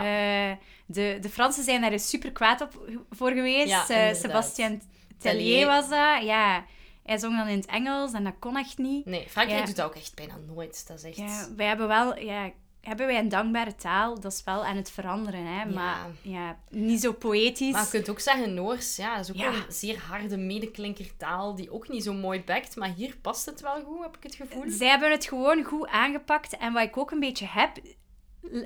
Eh, 0.51 0.57
de, 0.87 1.19
de 1.21 1.29
Fransen 1.29 1.65
zijn 1.65 1.81
daar 1.81 1.93
eens 1.93 2.09
super 2.09 2.33
kwaad 2.33 2.61
op 2.61 2.89
voor 3.11 3.31
geweest. 3.31 3.69
Ja, 3.69 3.81
Eh, 3.89 4.13
Tellier. 4.13 4.79
Tellier 5.19 5.67
was 5.67 5.89
dat, 5.89 6.23
ja. 6.23 6.65
Hij 7.05 7.19
zong 7.19 7.37
dan 7.37 7.49
in 7.49 7.57
het 7.57 7.67
Engels 7.67 8.13
en 8.13 8.25
dat 8.25 8.35
kon 8.39 8.57
echt 8.57 8.79
niet. 8.79 9.07
Nee, 9.07 9.27
Frankrijk 9.29 9.61
Ja. 9.61 9.67
doet 9.67 9.77
dat 9.77 9.87
ook 9.87 9.95
echt 9.95 10.15
bijna 10.15 10.35
nooit. 10.55 10.85
Dat 10.89 10.97
is 10.97 11.05
echt... 11.05 11.17
Ja, 11.17 11.47
wij 11.57 11.67
hebben 11.67 11.89
wel... 11.89 12.19
Ja, 12.19 12.51
hebben 12.87 13.07
wij 13.07 13.19
een 13.19 13.29
dankbare 13.29 13.75
taal, 13.75 14.21
dat 14.21 14.33
is 14.33 14.43
wel 14.45 14.65
aan 14.65 14.77
het 14.77 14.91
veranderen, 14.91 15.47
hè. 15.47 15.65
Maar 15.65 16.07
ja, 16.23 16.59
niet 16.71 17.01
zo 17.01 17.13
poëtisch. 17.13 17.73
Maar 17.73 17.85
je 17.85 17.91
kunt 17.91 18.09
ook 18.11 18.21
zeggen 18.21 18.55
Noors. 18.55 18.97
Ja, 18.97 19.17
dat 19.17 19.25
is 19.25 19.31
ook 19.31 19.37
Ja. 19.37 19.49
een 19.53 19.65
zeer 19.73 19.99
harde 19.99 20.37
medeklinkertaal 20.37 21.55
die 21.55 21.73
ook 21.73 21.89
niet 21.89 22.03
zo 22.03 22.13
mooi 22.13 22.43
bekt. 22.45 22.77
Maar 22.77 22.93
hier 22.97 23.17
past 23.23 23.47
het 23.47 23.61
wel 23.61 23.83
goed, 23.85 24.03
heb 24.03 24.17
ik 24.17 24.23
het 24.23 24.35
gevoel. 24.35 24.65
Zij 24.67 24.89
hebben 24.89 25.11
het 25.11 25.25
gewoon 25.27 25.63
goed 25.63 25.89
aangepakt. 25.89 26.57
En 26.57 26.73
wat 26.73 26.83
ik 26.83 26.97
ook 26.97 27.11
een 27.11 27.21
beetje 27.21 27.47
heb, 27.49 27.71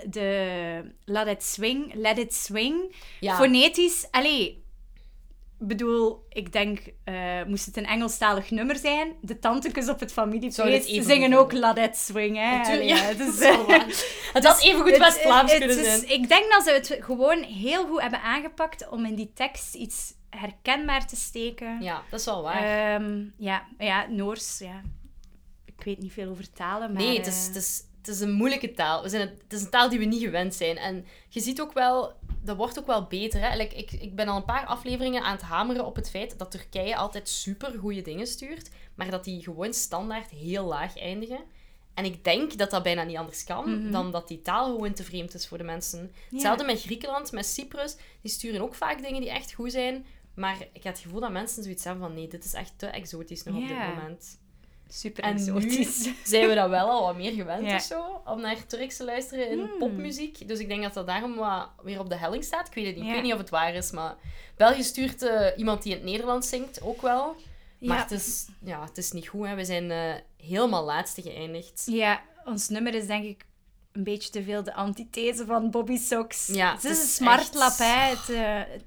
de 0.07 0.95
Let 1.05 1.27
It 1.27 1.43
Swing, 1.43 1.95
Let 1.95 2.19
It 2.19 2.35
Swing, 2.35 2.97
Ja. 3.21 3.37
fonetisch, 3.37 4.07
allee, 4.11 4.60
bedoel, 5.63 6.27
ik 6.29 6.53
denk, 6.53 6.81
eh, 7.05 7.45
moest 7.47 7.67
het 7.67 7.77
een 7.77 7.87
Engelstalig 7.87 8.51
nummer 8.51 8.77
zijn, 8.77 9.13
de 9.21 9.39
tantekes 9.39 9.89
op 9.89 10.01
het 10.01 10.13
familiefeest 10.13 11.05
zingen 11.07 11.33
ook 11.35 11.53
It 11.53 11.97
Swing, 11.97 12.37
hè. 12.37 12.57
Natuurlijk, 12.57 12.91
Allee, 12.91 13.03
ja, 13.03 13.09
ja, 13.09 13.15
dus, 13.25 13.39
dat. 13.39 14.07
Het 14.33 14.45
had 14.47 14.63
even 14.63 14.81
goed 14.81 14.97
West-Vlaams 15.07 15.51
kunnen 15.51 15.69
is- 15.79 15.85
zijn. 15.85 16.11
Ik 16.11 16.29
denk 16.29 16.53
dat 16.53 16.63
ze 16.63 16.71
het 16.71 16.97
gewoon 17.01 17.43
heel 17.43 17.87
goed 17.87 18.01
hebben 18.01 18.23
aangepakt 18.23 18.89
om 18.89 19.05
in 19.05 19.15
die 19.15 19.33
tekst 19.35 19.75
iets 19.75 20.15
herkenbaar 20.31 21.07
te 21.07 21.17
steken. 21.17 21.83
Ja, 21.83 22.03
dat 22.11 22.21
is 22.21 22.27
wel 22.27 22.43
waar. 22.43 22.95
Ehm, 22.95 23.25
ja, 23.37 23.67
ja, 23.79 24.07
Noors, 24.09 24.59
ja. 24.59 24.83
Ik 25.65 25.85
weet 25.85 25.99
niet 25.99 26.13
veel 26.13 26.31
over 26.31 26.53
talen, 26.53 26.93
maar... 26.93 27.03
Nee, 27.03 27.17
het 27.17 27.27
is, 27.27 27.41
eh, 27.41 27.47
het, 27.47 27.57
is, 27.57 27.83
het 27.99 28.09
is 28.09 28.21
een 28.21 28.33
moeilijke 28.33 28.73
taal. 28.73 29.03
We 29.03 29.09
zijn 29.09 29.23
het, 29.23 29.41
het 29.43 29.53
is 29.53 29.63
een 29.63 29.71
taal 29.71 29.89
die 29.89 29.99
we 29.99 30.05
niet 30.05 30.23
gewend 30.23 30.55
zijn. 30.55 30.77
En 30.77 31.07
je 31.29 31.41
ziet 31.41 31.61
ook 31.61 31.73
wel, 31.73 32.13
dat 32.43 32.57
wordt 32.57 32.79
ook 32.79 32.87
wel 32.87 33.05
beter. 33.07 33.41
Hè? 33.41 33.57
Like, 33.57 33.75
ik, 33.75 33.93
ik 33.93 34.15
ben 34.15 34.29
al 34.29 34.37
een 34.37 34.45
paar 34.45 34.67
afleveringen 34.67 35.23
aan 35.23 35.33
het 35.33 35.43
hameren 35.43 35.87
op 35.87 35.97
het 35.97 36.11
feit 36.11 36.39
dat 36.39 36.51
Turkije 36.51 36.97
altijd 36.97 37.29
super 37.29 37.79
goede 37.79 38.03
dingen 38.03 38.27
stuurt, 38.27 38.71
maar 38.95 39.11
dat 39.11 39.25
die 39.25 39.43
gewoon 39.43 39.75
standaard 39.75 40.31
heel 40.31 40.65
laag 40.65 40.99
eindigen. 40.99 41.41
En 41.95 42.05
ik 42.05 42.25
denk 42.25 42.59
dat 42.59 42.71
dat 42.71 42.83
bijna 42.83 43.03
niet 43.03 43.17
anders 43.17 43.45
kan 43.45 43.81
Mhm. 43.83 43.91
dan 43.91 44.13
dat 44.13 44.29
die 44.29 44.43
taal 44.43 44.65
gewoon 44.75 44.93
te 44.93 45.05
vreemd 45.05 45.35
is 45.35 45.49
voor 45.49 45.59
de 45.59 45.65
mensen. 45.65 46.13
Hetzelfde 46.31 46.65
met 46.65 46.81
Griekenland, 46.83 47.33
met 47.33 47.47
Cyprus. 47.47 47.97
Die 48.23 48.31
sturen 48.31 48.61
ook 48.61 48.75
vaak 48.75 49.03
dingen 49.03 49.21
die 49.21 49.31
echt 49.31 49.53
goed 49.53 49.73
zijn. 49.73 50.07
Maar 50.35 50.57
ik 50.73 50.83
heb 50.83 50.93
het 50.93 50.99
gevoel 51.03 51.21
dat 51.21 51.31
mensen 51.31 51.63
zoiets 51.63 51.85
hebben 51.85 52.03
van 52.03 52.15
nee, 52.15 52.29
dit 52.29 52.45
is 52.45 52.53
echt 52.53 52.73
te 52.77 52.87
exotisch 52.87 53.43
nog 53.43 53.55
op 53.57 53.69
dit 53.69 53.77
moment. 53.95 54.39
Super 54.93 55.25
En 55.25 55.33
exotisch. 55.35 56.05
nu 56.05 56.15
zijn 56.25 56.49
we 56.49 56.55
dat 56.55 56.69
wel 56.69 56.89
al 56.91 57.05
wat 57.07 57.17
meer 57.17 57.33
gewend 57.33 57.67
Ja. 57.67 57.75
of 57.77 57.83
zo, 57.83 58.23
om 58.25 58.41
naar 58.41 58.67
Turks 58.67 58.97
te 58.97 59.05
luisteren 59.05 59.51
in 59.51 59.59
Hmm. 59.59 59.79
popmuziek. 59.79 60.49
Dus 60.49 60.59
ik 60.59 60.69
denk 60.69 60.83
dat 60.83 60.95
dat 60.95 61.07
daarom 61.07 61.35
wat 61.37 61.69
weer 61.83 61.99
op 62.01 62.09
de 62.09 62.17
helling 62.17 62.45
staat. 62.45 62.67
Ik 62.67 62.75
weet 62.75 62.87
het 62.87 62.97
niet. 62.97 63.05
Ik 63.05 63.13
weet 63.13 63.23
niet 63.23 63.33
of 63.33 63.39
het 63.39 63.51
waar 63.51 63.75
is, 63.75 63.91
maar 63.91 64.15
België 64.57 64.83
stuurt 64.83 65.23
eh, 65.23 65.47
iemand 65.57 65.83
die 65.83 65.93
in 65.93 65.99
het 65.99 66.07
Nederlands 66.11 66.49
zingt 66.49 66.83
ook 66.83 67.03
wel. 67.03 67.37
Maar 67.79 67.97
Ja. 67.97 68.03
het, 68.03 68.11
is, 68.11 68.47
ja, 68.65 68.85
het 68.85 68.99
is 68.99 69.13
niet 69.13 69.29
goed. 69.29 69.47
Hè. 69.47 69.55
We 69.55 69.65
zijn 69.65 69.91
eh, 69.91 70.15
helemaal 70.37 70.85
laatste 70.85 71.23
geëindigd. 71.23 71.83
Ja, 71.87 72.21
ons 72.45 72.69
nummer 72.69 72.95
is 72.95 73.07
denk 73.07 73.25
ik 73.25 73.45
een 73.93 74.05
beetje 74.05 74.31
te 74.31 74.43
veel 74.43 74.63
de 74.63 74.75
antithese 74.75 75.47
van 75.47 75.71
Bobby 75.71 75.97
Socks. 75.97 76.47
Ja, 76.47 76.73
het 76.73 76.83
het 76.83 76.93
is 76.93 76.99
een 77.03 77.09
smartlap, 77.09 77.69
echt- 77.69 77.79
hè. 77.79 77.85
Het, 77.87 78.29
eh, 78.29 78.81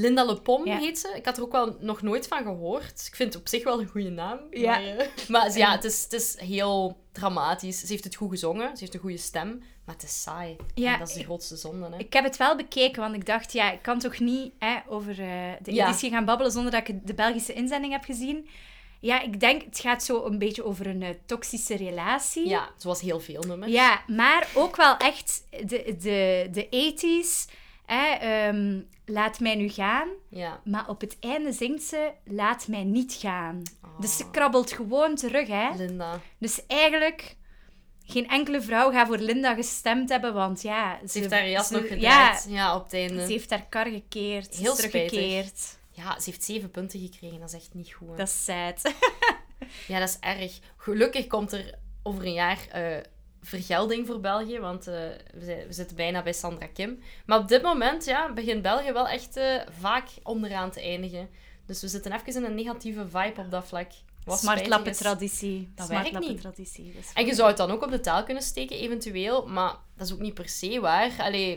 Linda 0.00 0.24
Le 0.24 0.40
Pom 0.40 0.66
Ja. 0.66 0.78
heet 0.78 0.98
ze. 0.98 1.12
Ik 1.16 1.24
had 1.24 1.36
er 1.36 1.42
ook 1.42 1.52
wel 1.52 1.76
nog 1.80 2.02
nooit 2.02 2.26
van 2.26 2.42
gehoord. 2.42 3.06
Ik 3.06 3.16
vind 3.16 3.32
het 3.32 3.42
op 3.42 3.48
zich 3.48 3.64
wel 3.64 3.80
een 3.80 3.86
goede 3.88 4.10
naam. 4.10 4.38
Ja. 4.50 4.70
Maar, 4.78 4.82
eh, 4.96 5.28
maar 5.28 5.56
ja, 5.58 5.72
het 5.72 5.84
is, 5.84 6.02
het 6.02 6.12
is 6.12 6.38
heel 6.38 6.96
dramatisch. 7.12 7.80
Ze 7.80 7.86
heeft 7.86 8.04
het 8.04 8.14
goed 8.14 8.30
gezongen. 8.30 8.68
Ze 8.76 8.80
heeft 8.80 8.94
een 8.94 9.00
goede 9.00 9.16
stem. 9.16 9.62
Maar 9.84 9.94
het 9.94 10.04
is 10.04 10.22
saai. 10.22 10.56
Ja, 10.74 10.92
en 10.92 10.98
dat 10.98 11.08
is 11.08 11.14
de 11.14 11.24
grootste 11.24 11.56
zonde. 11.56 11.88
Hè. 11.90 11.98
ik 11.98 12.12
heb 12.12 12.24
het 12.24 12.36
wel 12.36 12.56
bekeken, 12.56 13.00
want 13.02 13.14
ik 13.14 13.26
dacht, 13.26 13.52
ja, 13.52 13.72
ik 13.72 13.82
kan 13.82 13.98
toch 13.98 14.18
niet 14.18 14.52
hè, 14.58 14.76
over 14.88 15.10
eh, 15.10 15.52
de 15.62 15.74
Ja. 15.74 15.86
editie 15.88 16.10
gaan 16.10 16.24
babbelen 16.24 16.52
zonder 16.52 16.70
dat 16.72 16.88
ik 16.88 17.06
de 17.06 17.14
Belgische 17.14 17.52
inzending 17.52 17.92
heb 17.92 18.04
gezien. 18.04 18.48
Ja, 19.00 19.20
ik 19.22 19.40
denk, 19.40 19.62
het 19.62 19.78
gaat 19.78 20.02
zo 20.04 20.24
een 20.24 20.38
beetje 20.38 20.64
over 20.64 20.86
een 20.86 21.02
eh, 21.02 21.08
toxische 21.26 21.76
relatie. 21.76 22.48
Ja, 22.48 22.68
zoals 22.76 23.00
heel 23.00 23.20
veel 23.20 23.42
nummers. 23.46 23.72
Ja, 23.72 24.02
maar 24.06 24.48
ook 24.54 24.76
wel 24.76 24.96
echt 24.96 25.42
de, 25.50 25.96
de, 25.98 26.48
de 26.50 26.94
80s. 27.26 27.52
Hè, 27.92 28.08
ehm, 28.14 28.80
laat 29.04 29.40
mij 29.40 29.54
nu 29.54 29.68
gaan. 29.68 30.08
Ja. 30.28 30.60
Maar 30.64 30.88
op 30.88 31.00
het 31.00 31.16
einde 31.20 31.52
zingt 31.52 31.82
ze, 31.82 32.10
laat 32.24 32.68
mij 32.68 32.84
niet 32.84 33.12
gaan. 33.12 33.62
Oh. 33.84 34.00
Dus 34.00 34.16
ze 34.16 34.30
krabbelt 34.30 34.72
gewoon 34.72 35.14
terug, 35.14 35.48
hè. 35.48 35.70
Linda. 35.76 36.20
Dus 36.38 36.66
eigenlijk, 36.66 37.36
geen 38.04 38.28
enkele 38.28 38.60
vrouw 38.62 38.90
gaat 38.92 39.06
voor 39.06 39.18
Linda 39.18 39.54
gestemd 39.54 40.08
hebben, 40.08 40.34
want 40.34 40.62
ja... 40.62 40.98
Ze 41.08 41.18
heeft 41.18 41.30
haar 41.30 41.48
jas 41.48 41.66
ze- 41.66 41.72
nog 41.72 41.86
gedraaid. 41.88 42.46
Ja, 42.48 42.76
op 42.76 42.84
het 42.84 42.92
einde. 42.92 43.26
ze 43.26 43.32
heeft 43.32 43.50
haar 43.50 43.66
kar 43.68 43.86
gekeerd. 43.86 44.56
Heel 44.56 44.74
teruggekeerd. 44.74 45.78
Ja, 45.90 46.20
ze 46.20 46.30
heeft 46.30 46.44
zeven 46.44 46.70
punten 46.70 47.00
gekregen. 47.00 47.40
Dat 47.40 47.48
is 47.48 47.54
echt 47.54 47.74
niet 47.74 47.92
goed. 47.92 48.08
hè. 48.08 48.16
Dat 48.16 48.28
is 48.28 48.44
sad. 48.44 48.94
Ja, 49.86 49.98
dat 49.98 50.08
is 50.08 50.16
erg. 50.20 50.58
Gelukkig 50.76 51.26
komt 51.26 51.52
er 51.52 51.74
over 52.02 52.24
een 52.26 52.32
jaar 52.32 52.58
eh, 52.70 52.96
vergelding 53.42 54.06
voor 54.06 54.20
België, 54.20 54.58
want 54.58 54.86
eh, 54.86 54.94
we, 55.34 55.44
zijn- 55.44 55.66
we 55.66 55.72
zitten 55.72 55.96
bijna 55.96 56.22
bij 56.22 56.32
Sandra 56.32 56.66
Kim. 56.66 56.98
Maar 57.26 57.38
op 57.38 57.48
dit 57.48 57.62
moment 57.62 58.04
ja, 58.04 58.32
begint 58.32 58.62
België 58.62 58.92
wel 58.92 59.08
echt 59.08 59.36
eh, 59.36 59.60
vaak 59.78 60.08
onderaan 60.22 60.70
te 60.70 60.80
eindigen. 60.80 61.28
Dus 61.66 61.80
we 61.80 61.88
zitten 61.88 62.12
even 62.12 62.34
in 62.34 62.44
een 62.44 62.54
negatieve 62.54 63.08
vibe 63.08 63.40
op 63.40 63.50
dat 63.50 63.66
vlak. 63.66 63.90
Wat 64.24 64.34
is. 64.34 64.40
Smartlappentraditie. 64.40 65.68
Dat 65.74 65.88
werkt 65.88 66.18
niet. 66.18 66.58
Is 66.96 67.12
En 67.14 67.26
je 67.26 67.34
zou 67.34 67.48
het 67.48 67.56
dan 67.56 67.70
ook 67.70 67.82
op 67.82 67.90
de 67.90 68.00
taal 68.00 68.24
kunnen 68.24 68.42
steken, 68.42 68.76
eventueel, 68.76 69.46
maar 69.46 69.74
dat 69.96 70.06
is 70.06 70.12
ook 70.12 70.20
niet 70.20 70.34
per 70.34 70.48
se 70.48 70.80
waar. 70.80 71.10
Allee, 71.18 71.56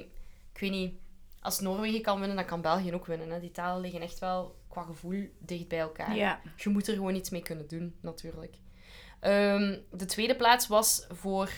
ik 0.53 0.59
weet 0.59 0.71
niet. 0.71 0.93
Als 1.41 1.59
Noorwegen 1.59 2.01
kan 2.01 2.17
winnen, 2.19 2.35
dan 2.37 2.45
kan 2.45 2.61
België 2.61 2.93
ook 2.93 3.05
winnen. 3.05 3.29
Hè. 3.31 3.39
Die 3.39 3.51
talen 3.51 3.81
liggen 3.81 4.01
echt 4.01 4.19
wel 4.19 4.55
qua 4.69 4.81
gevoel 4.83 5.29
dicht 5.39 5.67
bij 5.67 5.79
elkaar. 5.79 6.15
Ja. 6.15 6.39
Je 6.57 6.69
moet 6.69 6.87
er 6.87 6.93
gewoon 6.93 7.15
iets 7.15 7.29
mee 7.29 7.41
kunnen 7.41 7.67
doen, 7.67 7.95
natuurlijk. 8.01 8.55
Ehm, 9.19 9.77
de 9.91 10.05
tweede 10.05 10.35
plaats 10.35 10.67
was 10.67 11.05
voor 11.09 11.49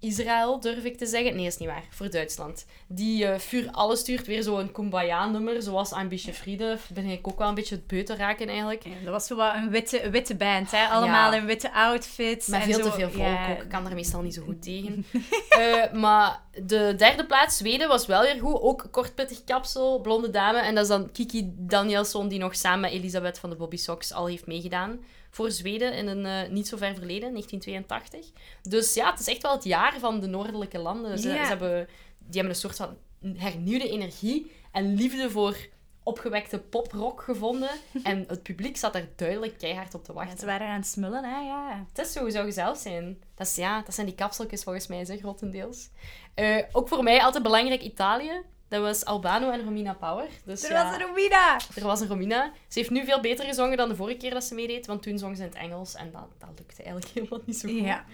Israël, 0.00 0.60
durf 0.60 0.84
ik 0.84 0.98
te 0.98 1.06
zeggen. 1.06 1.36
Nee, 1.36 1.46
is 1.46 1.56
niet 1.56 1.68
waar. 1.68 1.84
Voor 1.90 2.10
Duitsland. 2.10 2.66
Die 2.88 3.26
eh 3.26 3.38
Vuur 3.38 3.68
Alles 3.70 4.00
stuurt 4.00 4.26
weer 4.26 4.42
zo'n 4.42 4.72
Kumbaya-nummer, 4.72 5.62
zoals 5.62 5.92
Ambitje 5.92 6.34
Friede. 6.34 6.78
Ben 6.94 7.04
ik 7.04 7.28
ook 7.28 7.38
wel 7.38 7.48
een 7.48 7.54
beetje 7.54 7.74
het 7.74 7.86
beu 7.86 8.02
te 8.02 8.14
raken, 8.16 8.48
eigenlijk. 8.48 8.84
Ja, 8.84 8.90
dat 9.04 9.12
was 9.12 9.26
zo 9.26 9.36
wat 9.36 9.54
een 9.54 9.70
witte, 9.70 10.10
witte 10.10 10.34
band, 10.36 10.70
hè. 10.70 10.86
Allemaal 10.86 11.32
Ja. 11.32 11.38
in 11.38 11.46
witte 11.46 11.72
outfits. 11.72 12.46
Met 12.46 12.60
en 12.60 12.66
veel 12.66 12.74
zo. 12.82 12.90
te 12.90 12.90
veel 12.92 13.10
volk 13.10 13.22
Ja. 13.26 13.50
ook. 13.50 13.62
Ik 13.62 13.68
kan 13.68 13.86
er 13.86 13.94
meestal 13.94 14.22
niet 14.22 14.34
zo 14.34 14.42
goed 14.42 14.62
tegen. 14.62 15.04
Eh, 15.56 15.92
maar 15.92 16.40
de 16.62 16.94
derde 16.96 17.26
plaats, 17.26 17.56
Zweden, 17.56 17.88
was 17.88 18.06
wel 18.06 18.22
weer 18.22 18.40
goed. 18.40 18.60
Ook 18.60 18.88
kortpittig 18.90 19.44
kapsel, 19.44 20.00
blonde 20.00 20.30
dame. 20.30 20.58
En 20.58 20.74
dat 20.74 20.82
is 20.84 20.90
dan 20.90 21.12
Kiki 21.12 21.52
Danielsson, 21.56 22.28
die 22.28 22.38
nog 22.38 22.56
samen 22.56 22.80
met 22.80 22.90
Elisabeth 22.92 23.38
van 23.38 23.50
de 23.50 23.56
Bobby 23.56 23.76
Sox 23.76 24.12
al 24.12 24.26
heeft 24.26 24.46
meegedaan. 24.46 24.98
Voor 25.36 25.50
Zweden 25.50 25.92
in 25.92 26.06
een 26.06 26.26
eh, 26.26 26.50
niet 26.50 26.68
zo 26.68 26.76
ver 26.76 26.94
verleden, 26.94 27.30
1982. 27.32 28.30
Dus 28.62 28.94
ja, 28.94 29.10
het 29.10 29.20
is 29.20 29.28
echt 29.28 29.42
wel 29.42 29.52
het 29.52 29.64
jaar 29.64 29.98
van 29.98 30.20
de 30.20 30.26
noordelijke 30.26 30.78
landen. 30.78 31.18
Ze, 31.18 31.28
ze 31.28 31.36
hebben, 31.36 31.88
die 32.18 32.40
hebben 32.40 32.50
een 32.50 32.60
soort 32.60 32.76
van 32.76 32.96
hernieuwde 33.36 33.88
energie 33.88 34.50
en 34.72 34.94
liefde 34.94 35.30
voor 35.30 35.56
opgewekte 36.02 36.58
poprock 36.58 37.22
gevonden. 37.22 37.70
En 38.02 38.24
het 38.28 38.42
publiek 38.42 38.76
zat 38.76 38.94
er 38.94 39.08
duidelijk 39.16 39.58
keihard 39.58 39.94
op 39.94 40.04
te 40.04 40.12
Ja, 40.12 40.18
wachten. 40.18 40.38
ze 40.38 40.46
waren 40.46 40.66
aan 40.66 40.76
het 40.76 40.86
smullen, 40.86 41.24
hè, 41.24 41.40
ja. 41.40 41.86
Het 41.88 42.06
is 42.06 42.12
zo, 42.12 42.30
zou 42.30 42.76
zijn. 42.76 43.22
Dat, 43.34 43.46
is, 43.46 43.54
ja, 43.54 43.82
dat 43.82 43.94
zijn 43.94 44.06
die 44.06 44.14
kapseltjes 44.14 44.62
volgens 44.62 44.86
mij, 44.86 45.04
zeg, 45.04 45.18
grotendeels. 45.18 45.88
Eh, 46.34 46.62
ook 46.72 46.88
voor 46.88 47.02
mij 47.02 47.22
altijd 47.22 47.42
belangrijk 47.42 47.82
Italië. 47.82 48.42
Dat 48.82 48.84
was 48.84 49.04
Albano 49.04 49.50
en 49.50 49.64
Romina 49.64 49.94
Power. 49.94 50.28
Dus 50.44 50.64
Er 50.64 50.70
ja, 50.72 50.84
was 50.84 50.94
een 51.00 51.06
Romina! 51.06 51.60
er 51.74 51.82
was 51.84 52.00
een 52.00 52.08
Romina. 52.08 52.52
Ze 52.68 52.78
heeft 52.78 52.90
nu 52.90 53.04
veel 53.04 53.20
beter 53.20 53.44
gezongen 53.44 53.76
dan 53.76 53.88
de 53.88 53.96
vorige 53.96 54.16
keer 54.18 54.30
dat 54.30 54.44
ze 54.44 54.54
meedeed. 54.54 54.86
Want 54.86 55.02
toen 55.02 55.18
zong 55.18 55.36
ze 55.36 55.42
in 55.42 55.48
het 55.48 55.56
Engels 55.56 55.94
en 55.94 56.10
dat, 56.10 56.28
dat 56.38 56.48
lukte 56.58 56.82
eigenlijk 56.82 57.12
helemaal 57.14 57.40
niet 57.46 57.56
zo 57.56 57.68
goed. 57.68 57.78
Ja. 57.80 58.04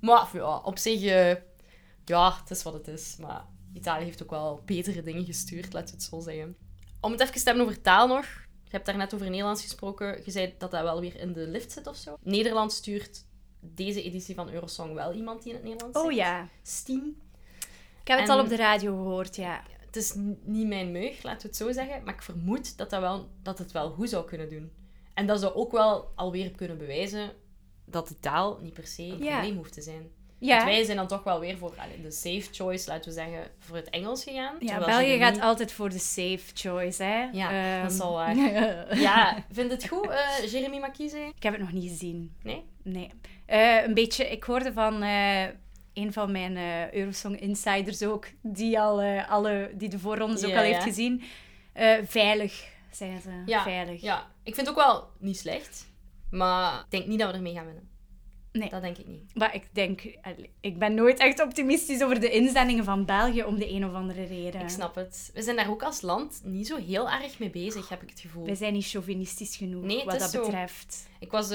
Maar 0.00 0.28
ja, 0.32 0.56
op 0.58 0.78
zich, 0.78 1.02
eh, 1.02 1.36
ja, 2.04 2.36
het 2.40 2.50
is 2.50 2.62
wat 2.62 2.72
het 2.72 2.88
is. 2.88 3.16
Maar 3.20 3.44
Italië 3.74 4.04
heeft 4.04 4.22
ook 4.22 4.30
wel 4.30 4.62
betere 4.64 5.02
dingen 5.02 5.24
gestuurd, 5.24 5.72
laten 5.72 5.88
we 5.88 5.94
het 5.94 6.02
zo 6.02 6.20
zeggen. 6.20 6.56
Om 7.00 7.10
het 7.12 7.20
even 7.20 7.34
te 7.34 7.40
hebben 7.44 7.64
over 7.64 7.80
taal 7.80 8.06
nog. 8.06 8.24
Je 8.64 8.70
hebt 8.78 8.86
daar 8.86 8.96
net 8.96 9.14
over 9.14 9.30
Nederlands 9.30 9.62
gesproken. 9.62 10.20
Je 10.24 10.30
zei 10.30 10.54
dat 10.58 10.70
dat 10.70 10.82
wel 10.82 11.00
weer 11.00 11.16
in 11.16 11.32
de 11.32 11.46
lift 11.46 11.72
zit 11.72 11.86
of 11.86 11.96
zo. 11.96 12.16
Nederland 12.22 12.72
stuurt 12.72 13.24
deze 13.60 14.02
editie 14.02 14.34
van 14.34 14.50
Eurosong 14.50 14.94
wel 14.94 15.12
iemand 15.12 15.42
die 15.42 15.50
in 15.52 15.56
het 15.58 15.64
Nederlands 15.66 15.98
Oh 15.98 16.02
zingt. 16.04 16.18
ja. 16.18 16.48
Steam. 16.62 17.16
Ik 18.00 18.08
heb 18.08 18.18
het 18.18 18.28
al 18.28 18.40
op 18.40 18.48
de 18.48 18.56
radio 18.56 18.96
gehoord, 18.96 19.36
ja. 19.36 19.62
Het 19.92 20.02
is 20.02 20.14
niet 20.44 20.66
mijn 20.66 20.92
meug, 20.92 21.22
laten 21.22 21.40
we 21.42 21.46
het 21.48 21.56
zo 21.56 21.72
zeggen. 21.72 22.04
Maar 22.04 22.14
ik 22.14 22.22
vermoed 22.22 22.76
dat, 22.76 22.90
dat, 22.90 23.00
wel, 23.00 23.28
dat 23.42 23.58
het 23.58 23.72
wel 23.72 23.90
goed 23.90 24.08
zou 24.08 24.24
kunnen 24.24 24.48
doen. 24.48 24.72
En 25.14 25.26
dat 25.26 25.40
zou 25.40 25.54
ook 25.54 25.72
wel 25.72 26.12
alweer 26.14 26.50
kunnen 26.50 26.78
bewijzen 26.78 27.30
dat 27.84 28.08
de 28.08 28.18
taal 28.20 28.58
niet 28.62 28.72
per 28.74 28.86
se 28.86 29.02
een 29.02 29.22
Ja. 29.22 29.30
probleem 29.38 29.56
hoeft 29.56 29.72
te 29.72 29.82
zijn. 29.82 30.10
Want 30.38 30.64
wij 30.64 30.84
zijn 30.84 30.96
dan 30.96 31.06
toch 31.06 31.22
wel 31.24 31.40
weer 31.40 31.58
voor 31.58 31.74
allee, 31.76 32.00
de 32.02 32.10
safe 32.10 32.48
choice, 32.52 32.88
laten 32.88 33.08
we 33.08 33.14
zeggen, 33.14 33.50
voor 33.58 33.76
het 33.76 33.90
Engels 33.90 34.22
gegaan. 34.24 34.56
ja 34.60 34.78
België 34.78 35.18
gaat 35.18 35.40
altijd 35.40 35.72
voor 35.72 35.88
de 35.90 35.98
safe 35.98 36.40
choice, 36.54 37.02
hè. 37.02 37.22
Ja, 37.32 37.82
dat 37.82 37.90
is 37.92 37.98
Ehm, 37.98 38.06
al 38.08 38.12
waar. 38.12 38.36
Ja, 39.00 39.44
vind 39.50 39.70
het 39.70 39.88
goed, 39.88 40.08
eh 40.08 40.50
Jeremy 40.52 40.78
Makize? 40.78 41.18
Ik 41.36 41.42
heb 41.42 41.52
het 41.52 41.62
nog 41.62 41.72
niet 41.72 41.90
gezien. 41.90 42.34
Nee? 42.42 42.64
Nee. 42.82 43.10
Eh, 43.46 43.82
een 43.84 43.94
beetje, 43.94 44.30
ik 44.30 44.44
hoorde 44.44 44.72
van 44.72 45.02
eh, 45.02 45.44
een 45.94 46.12
van 46.12 46.32
mijn 46.32 46.56
eh, 46.56 46.92
Eurosong 46.92 47.40
insiders 47.40 48.02
ook, 48.02 48.26
die, 48.42 48.80
al, 48.80 49.00
eh, 49.00 49.30
alle, 49.30 49.70
die 49.74 49.88
de 49.88 49.98
voorrondes 49.98 50.44
ook 50.44 50.54
al 50.54 50.62
heeft 50.62 50.82
gezien. 50.82 51.22
Eh, 51.72 51.96
veilig, 52.04 52.64
zijn 52.90 53.20
ze. 53.20 53.42
Ja, 53.46 53.62
Veilig. 53.62 54.00
Ja, 54.00 54.30
ik 54.42 54.54
vind 54.54 54.66
het 54.66 54.76
ook 54.76 54.84
wel 54.84 55.08
niet 55.18 55.38
slecht. 55.38 55.90
Maar 56.30 56.78
ik 56.80 56.90
denk 56.90 57.06
niet 57.06 57.18
dat 57.18 57.30
we 57.30 57.36
ermee 57.36 57.54
gaan 57.54 57.64
winnen. 57.64 57.90
Nee. 58.52 58.68
Dat 58.68 58.82
denk 58.82 58.98
ik 58.98 59.06
niet. 59.06 59.34
Maar 59.34 59.54
ik 59.54 59.68
denk, 59.72 60.18
ik 60.60 60.78
ben 60.78 60.94
nooit 60.94 61.18
echt 61.18 61.42
optimistisch 61.42 62.02
over 62.02 62.20
de 62.20 62.30
inzendingen 62.30 62.84
van 62.84 63.04
België 63.04 63.42
om 63.44 63.58
de 63.58 63.70
een 63.70 63.86
of 63.86 63.94
andere 63.94 64.24
reden. 64.24 64.60
Ik 64.60 64.68
snap 64.68 64.94
het. 64.94 65.30
We 65.34 65.42
zijn 65.42 65.56
daar 65.56 65.70
ook 65.70 65.82
als 65.82 66.00
land 66.00 66.40
niet 66.44 66.66
zo 66.66 66.76
heel 66.76 67.10
erg 67.10 67.38
mee 67.38 67.50
bezig, 67.50 67.88
heb 67.88 68.02
ik 68.02 68.10
het 68.10 68.20
gevoel. 68.20 68.44
Wij 68.44 68.54
zijn 68.54 68.72
niet 68.72 68.88
chauvinistisch 68.88 69.56
genoeg 69.56 69.84
Nee, 69.84 70.04
wat 70.04 70.18
dat 70.18 70.30
zo. 70.30 70.40
betreft. 70.40 71.08
Ik 71.18 71.30
was 71.30 71.50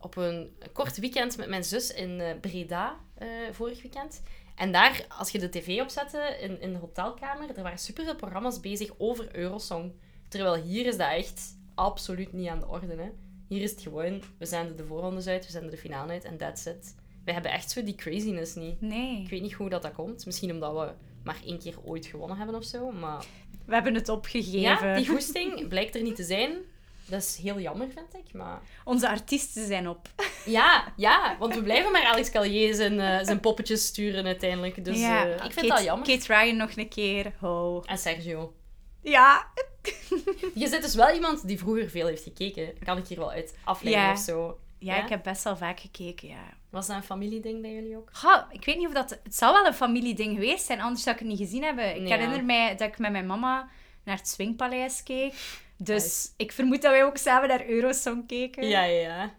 op 0.00 0.16
een 0.16 0.56
kort 0.72 0.98
weekend 0.98 1.36
met 1.36 1.48
mijn 1.48 1.64
zus 1.64 1.94
in 1.94 2.22
Breda 2.40 2.96
eh, 3.18 3.28
vorig 3.52 3.82
weekend. 3.82 4.22
En 4.54 4.72
daar, 4.72 5.06
als 5.08 5.30
je 5.30 5.38
de 5.38 5.48
tv 5.48 5.80
opzette 5.80 6.36
in, 6.40 6.60
in 6.60 6.72
de 6.72 6.78
hotelkamer, 6.78 7.56
er 7.56 7.62
waren 7.62 7.78
superveel 7.78 8.14
programma's 8.16 8.60
bezig 8.60 8.90
over 8.98 9.36
Eurosong. 9.36 9.92
Terwijl 10.28 10.62
hier 10.62 10.86
is 10.86 10.96
dat 10.96 11.10
echt 11.10 11.56
absoluut 11.74 12.32
niet 12.32 12.48
aan 12.48 12.60
de 12.60 12.68
orde. 12.68 12.96
Hè. 12.96 13.10
Hier 13.48 13.62
is 13.62 13.70
het 13.70 13.80
gewoon, 13.80 14.22
we 14.38 14.46
zenden 14.46 14.76
de 14.76 14.84
voorrondes 14.84 15.26
uit, 15.26 15.46
we 15.46 15.52
zenden 15.52 15.70
de 15.70 15.76
finale 15.76 16.12
uit 16.12 16.24
en 16.24 16.36
that's 16.36 16.66
it. 16.66 16.94
We 17.24 17.32
hebben 17.32 17.50
echt 17.50 17.70
zo 17.70 17.84
die 17.84 17.94
craziness 17.94 18.54
niet. 18.54 18.80
Nee, 18.80 19.22
Ik 19.22 19.28
weet 19.28 19.42
niet 19.42 19.52
hoe 19.52 19.68
dat, 19.68 19.82
dat 19.82 19.92
komt. 19.92 20.26
Misschien 20.26 20.50
omdat 20.50 20.72
we 20.72 20.92
maar 21.24 21.40
één 21.44 21.58
keer 21.58 21.74
ooit 21.84 22.06
gewonnen 22.06 22.36
hebben 22.36 22.54
of 22.54 22.64
zo. 22.64 22.90
Maar 22.90 23.24
we 23.66 23.74
hebben 23.74 23.94
het 23.94 24.08
opgegeven. 24.08 24.60
ja, 24.60 24.96
die 24.96 25.08
goesting 25.08 25.68
blijkt 25.68 25.94
er 25.94 26.02
niet 26.02 26.16
te 26.16 26.24
zijn. 26.24 26.56
Dat 27.08 27.22
is 27.22 27.36
heel 27.42 27.60
jammer, 27.60 27.88
vind 27.94 28.14
ik. 28.26 28.32
Maar 28.34 28.60
Onze 28.84 29.08
artiesten 29.08 29.66
zijn 29.66 29.88
op. 29.88 30.08
ja, 30.44 30.92
ja, 30.96 31.36
want 31.38 31.54
we 31.54 31.62
blijven 31.62 31.92
maar 31.92 32.04
Alex 32.04 32.30
Callier 32.30 32.74
zijn, 32.74 33.00
eh, 33.00 33.24
zijn 33.24 33.40
poppetjes 33.40 33.86
sturen 33.86 34.26
uiteindelijk. 34.26 34.84
Dus 34.84 34.98
ja, 35.00 35.24
eh, 35.26 35.32
ik 35.32 35.40
vind 35.40 35.54
Kate, 35.54 35.66
dat 35.66 35.82
jammer. 35.84 36.06
Kate 36.06 36.26
Ryan 36.34 36.56
nog 36.56 36.76
een 36.76 36.88
keer. 36.88 37.32
Ho. 37.40 37.82
En 37.86 37.98
Sergio. 37.98 38.54
Ja, 39.02 39.46
Je 40.54 40.68
zit 40.68 40.82
dus 40.82 40.94
wel 40.94 41.14
iemand 41.14 41.46
die 41.46 41.58
vroeger 41.58 41.90
veel 41.90 42.06
heeft 42.06 42.22
gekeken. 42.22 42.74
Kan 42.84 42.98
ik 42.98 43.06
hier 43.06 43.18
wel 43.18 43.30
uit 43.30 43.54
afleiden 43.64 44.04
Ja. 44.04 44.12
of 44.12 44.18
zo. 44.18 44.58
ja, 44.78 44.96
Ja? 44.96 45.02
ik 45.02 45.08
heb 45.08 45.22
best 45.22 45.44
wel 45.44 45.56
vaak 45.56 45.80
gekeken, 45.80 46.28
ja. 46.28 46.54
Was 46.70 46.86
dat 46.86 46.96
een 46.96 47.02
familieding 47.02 47.62
bij 47.62 47.72
jullie 47.72 47.96
ook? 47.96 48.10
Ik 48.50 48.64
weet 48.64 48.76
niet 48.76 48.86
of 48.86 48.92
dat... 48.92 49.10
Het 49.22 49.34
zou 49.34 49.52
wel 49.52 49.66
een 49.66 49.74
familieding 49.74 50.34
geweest 50.34 50.66
zijn, 50.66 50.80
anders 50.80 51.02
zou 51.02 51.14
ik 51.16 51.20
het 51.22 51.30
niet 51.30 51.38
gezien 51.38 51.62
hebben. 51.62 51.96
Ik 52.02 52.08
herinner 52.08 52.44
mij 52.44 52.76
dat 52.76 52.88
ik 52.88 52.98
met 52.98 53.12
mijn 53.12 53.26
mama 53.26 53.68
naar 54.04 54.16
het 54.16 54.28
Swingpaleis 54.28 55.02
keek. 55.02 55.34
Dus 55.78 56.32
ik 56.36 56.52
vermoed 56.52 56.82
dat 56.82 56.90
wij 56.92 57.04
ook 57.04 57.16
samen 57.16 57.48
naar 57.48 57.66
Eurosong 57.68 58.26
keken. 58.26 58.68
Ja, 58.68 58.82
ja, 58.84 59.00
ja. 59.00 59.34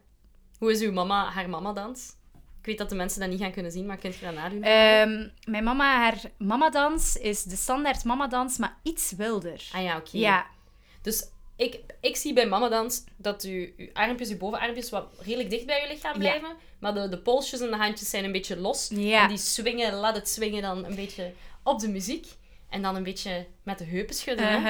Hoe 0.59 0.71
is 0.71 0.81
uw 0.81 0.91
mama, 0.91 1.29
haar 1.31 1.49
mama-dans? 1.49 2.15
Ik 2.59 2.65
weet 2.65 2.77
dat 2.77 2.89
de 2.89 2.95
mensen 2.95 3.19
dat 3.19 3.29
niet 3.29 3.39
gaan 3.41 3.51
kunnen 3.51 3.71
zien, 3.71 3.85
maar 3.85 3.97
kunt 3.97 4.15
je 4.15 4.25
dat 4.25 4.33
nadoen? 4.33 4.63
Ehm, 4.63 5.29
mijn 5.51 5.63
mama, 5.63 5.97
haar 5.97 6.21
mamadans 6.37 7.17
is 7.17 7.43
de 7.43 7.55
standaard 7.55 8.03
mamadans, 8.03 8.57
maar 8.57 8.77
iets 8.83 9.11
wilder. 9.11 9.69
ah 9.73 9.83
ja, 9.83 9.97
oké. 9.97 10.09
Ja, 10.17 10.45
Dus 11.01 11.29
ik, 11.55 11.79
ik 12.01 12.15
zie 12.15 12.33
bij 12.33 12.47
mamadans 12.47 13.03
dat 13.17 13.43
u, 13.43 13.73
uw 13.77 13.87
armpjes, 13.93 14.29
uw 14.29 14.37
bovenarmpjes 14.37 14.89
wat 14.89 15.07
redelijk 15.19 15.49
dicht 15.49 15.65
bij 15.65 15.81
je 15.81 15.87
lichaam 15.87 16.13
Ja. 16.13 16.19
blijven. 16.19 16.55
Maar 16.79 16.93
de, 16.93 17.09
de 17.09 17.17
polsjes 17.19 17.59
en 17.59 17.69
de 17.69 17.75
handjes 17.77 18.09
zijn 18.09 18.23
een 18.23 18.31
beetje 18.31 18.57
los. 18.57 18.87
Ja. 18.93 19.21
En 19.23 19.27
die 19.29 19.37
swingen, 19.37 19.93
laat 19.93 20.15
het 20.15 20.29
swingen 20.29 20.61
dan 20.61 20.85
een 20.85 20.95
beetje 20.95 21.33
op 21.63 21.79
de 21.79 21.89
muziek. 21.89 22.27
En 22.69 22.81
dan 22.81 22.95
een 22.95 23.03
beetje 23.03 23.45
met 23.63 23.77
de 23.77 23.85
heupen 23.85 24.15
schudden. 24.15 24.61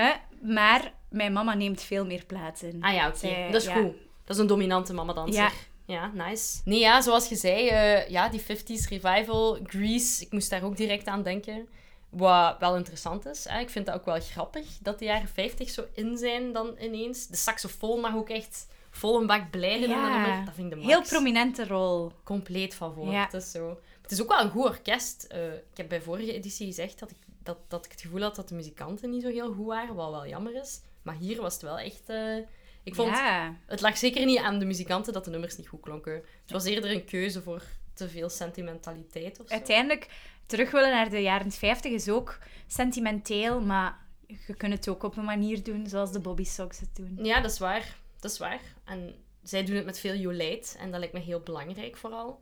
Maar 0.42 0.94
mijn 1.10 1.34
mama 1.34 1.54
neemt 1.54 1.82
veel 1.82 2.06
meer 2.06 2.26
plaats 2.26 2.64
in. 2.64 2.84
Ah 2.84 2.94
ja, 2.94 3.08
oké. 3.08 3.48
Dat 3.52 3.62
is 3.62 3.68
ja. 3.68 3.74
goed. 3.74 3.94
Dat 4.26 4.36
is 4.36 4.42
een 4.42 4.48
dominante 4.48 4.94
mamadanser. 4.94 5.44
Ja. 5.44 5.52
Ja, 5.86 6.12
nice. 6.14 6.62
Nee, 6.66 6.80
ja, 6.80 7.02
zoals 7.02 7.30
je 7.30 7.36
zei, 7.36 7.68
eh, 7.68 8.10
ja, 8.10 8.30
die 8.30 8.42
50s 8.42 8.90
revival, 8.90 9.60
Grease, 9.64 10.24
ik 10.24 10.32
moest 10.32 10.50
daar 10.50 10.64
ook 10.64 10.78
direct 10.78 11.08
aan 11.08 11.24
denken. 11.24 11.68
Wat 12.10 12.56
wel 12.60 12.76
interessant 12.76 13.26
is. 13.26 13.46
Hè. 13.50 13.60
Ik 13.60 13.70
vind 13.70 13.86
dat 13.86 13.96
ook 13.96 14.06
wel 14.06 14.20
grappig, 14.20 14.66
dat 14.82 15.00
de 15.00 15.06
jaren 15.06 15.28
50 15.28 15.70
zo 15.70 15.86
in 15.94 16.18
zijn 16.18 16.54
dan 16.54 16.76
ineens. 16.80 17.28
De 17.28 17.36
saxofoon 17.36 18.00
mag 18.00 18.16
ook 18.16 18.30
echt 18.30 18.68
vol 18.92 19.20
een 19.20 19.28
bak 19.28 19.50
blijven 19.50 19.90
in 19.90 20.46
dat 20.46 20.54
vind 20.54 20.68
ik 20.68 20.70
de 20.70 20.76
max. 20.76 20.88
Heel 20.88 21.02
prominente 21.02 21.68
rol. 21.68 22.12
Compleet 22.24 22.76
van 22.76 22.94
voor. 22.94 23.12
Ja. 23.12 23.24
Het 23.24 23.34
is 23.34 23.52
zo. 23.52 23.80
Het 24.08 24.18
is 24.18 24.22
ook 24.22 24.30
wel 24.30 24.42
een 24.42 24.50
goed 24.52 24.64
orkest. 24.66 25.24
Eh, 25.24 25.54
ik 25.54 25.78
heb 25.78 25.90
bij 25.90 26.02
vorige 26.02 26.34
editie 26.34 26.66
gezegd 26.68 27.00
dat 27.00 27.12
ik, 27.12 27.18
dat, 27.44 27.58
dat 27.68 27.86
ik 27.86 27.92
het 27.92 28.02
gevoel 28.02 28.22
had 28.22 28.36
dat 28.36 28.50
de 28.50 28.56
muzikanten 28.56 29.10
niet 29.10 29.22
zo 29.22 29.30
heel 29.30 29.54
goed 29.54 29.66
waren, 29.66 29.96
wat 29.96 30.12
wel 30.12 30.28
jammer 30.28 30.56
is. 30.56 30.80
Maar 31.02 31.16
hier 31.16 31.42
was 31.42 31.54
het 31.54 31.62
wel 31.62 31.80
echt... 31.80 32.10
eh, 32.10 32.38
ik 32.84 32.96
vond 32.96 33.10
Ja. 33.10 33.56
het 33.66 33.82
lag 33.82 33.98
zeker 33.98 34.26
niet 34.26 34.38
aan 34.40 34.60
de 34.60 34.66
muzikanten 34.66 35.14
dat 35.14 35.24
de 35.26 35.30
nummers 35.30 35.58
niet 35.58 35.68
goed 35.68 35.82
klonken. 35.82 36.14
Het 36.14 36.52
was 36.52 36.66
eerder 36.66 36.92
een 36.92 37.06
keuze 37.06 37.42
voor 37.42 37.64
te 37.94 38.10
veel 38.10 38.30
sentimentaliteit 38.30 39.40
of 39.40 39.48
zo. 39.48 39.54
Uiteindelijk, 39.54 40.08
terug 40.46 40.72
willen 40.72 40.92
naar 40.92 41.10
de 41.10 41.22
jaren 41.22 41.52
50 41.52 41.92
is 41.92 42.10
ook 42.10 42.38
sentimenteel, 42.68 43.62
maar 43.62 43.98
je 44.28 44.56
kunt 44.58 44.74
het 44.74 44.88
ook 44.88 45.04
op 45.04 45.18
een 45.18 45.26
manier 45.26 45.64
doen 45.64 45.88
zoals 45.88 46.12
de 46.12 46.20
Bobby 46.20 46.44
Sox 46.44 46.80
het 46.80 46.96
doen. 46.96 47.20
Ja, 47.22 47.42
dat 47.42 47.52
is 47.52 47.60
waar. 47.60 47.98
Dat 48.20 48.32
is 48.32 48.38
waar. 48.38 48.62
En 48.86 49.16
zij 49.44 49.64
doen 49.66 49.76
het 49.76 49.86
met 49.86 50.00
veel 50.00 50.16
jolijt. 50.16 50.76
En 50.80 50.92
dat 50.92 51.00
lijkt 51.00 51.14
me 51.14 51.20
heel 51.20 51.40
belangrijk 51.40 51.98
vooral. 51.98 52.40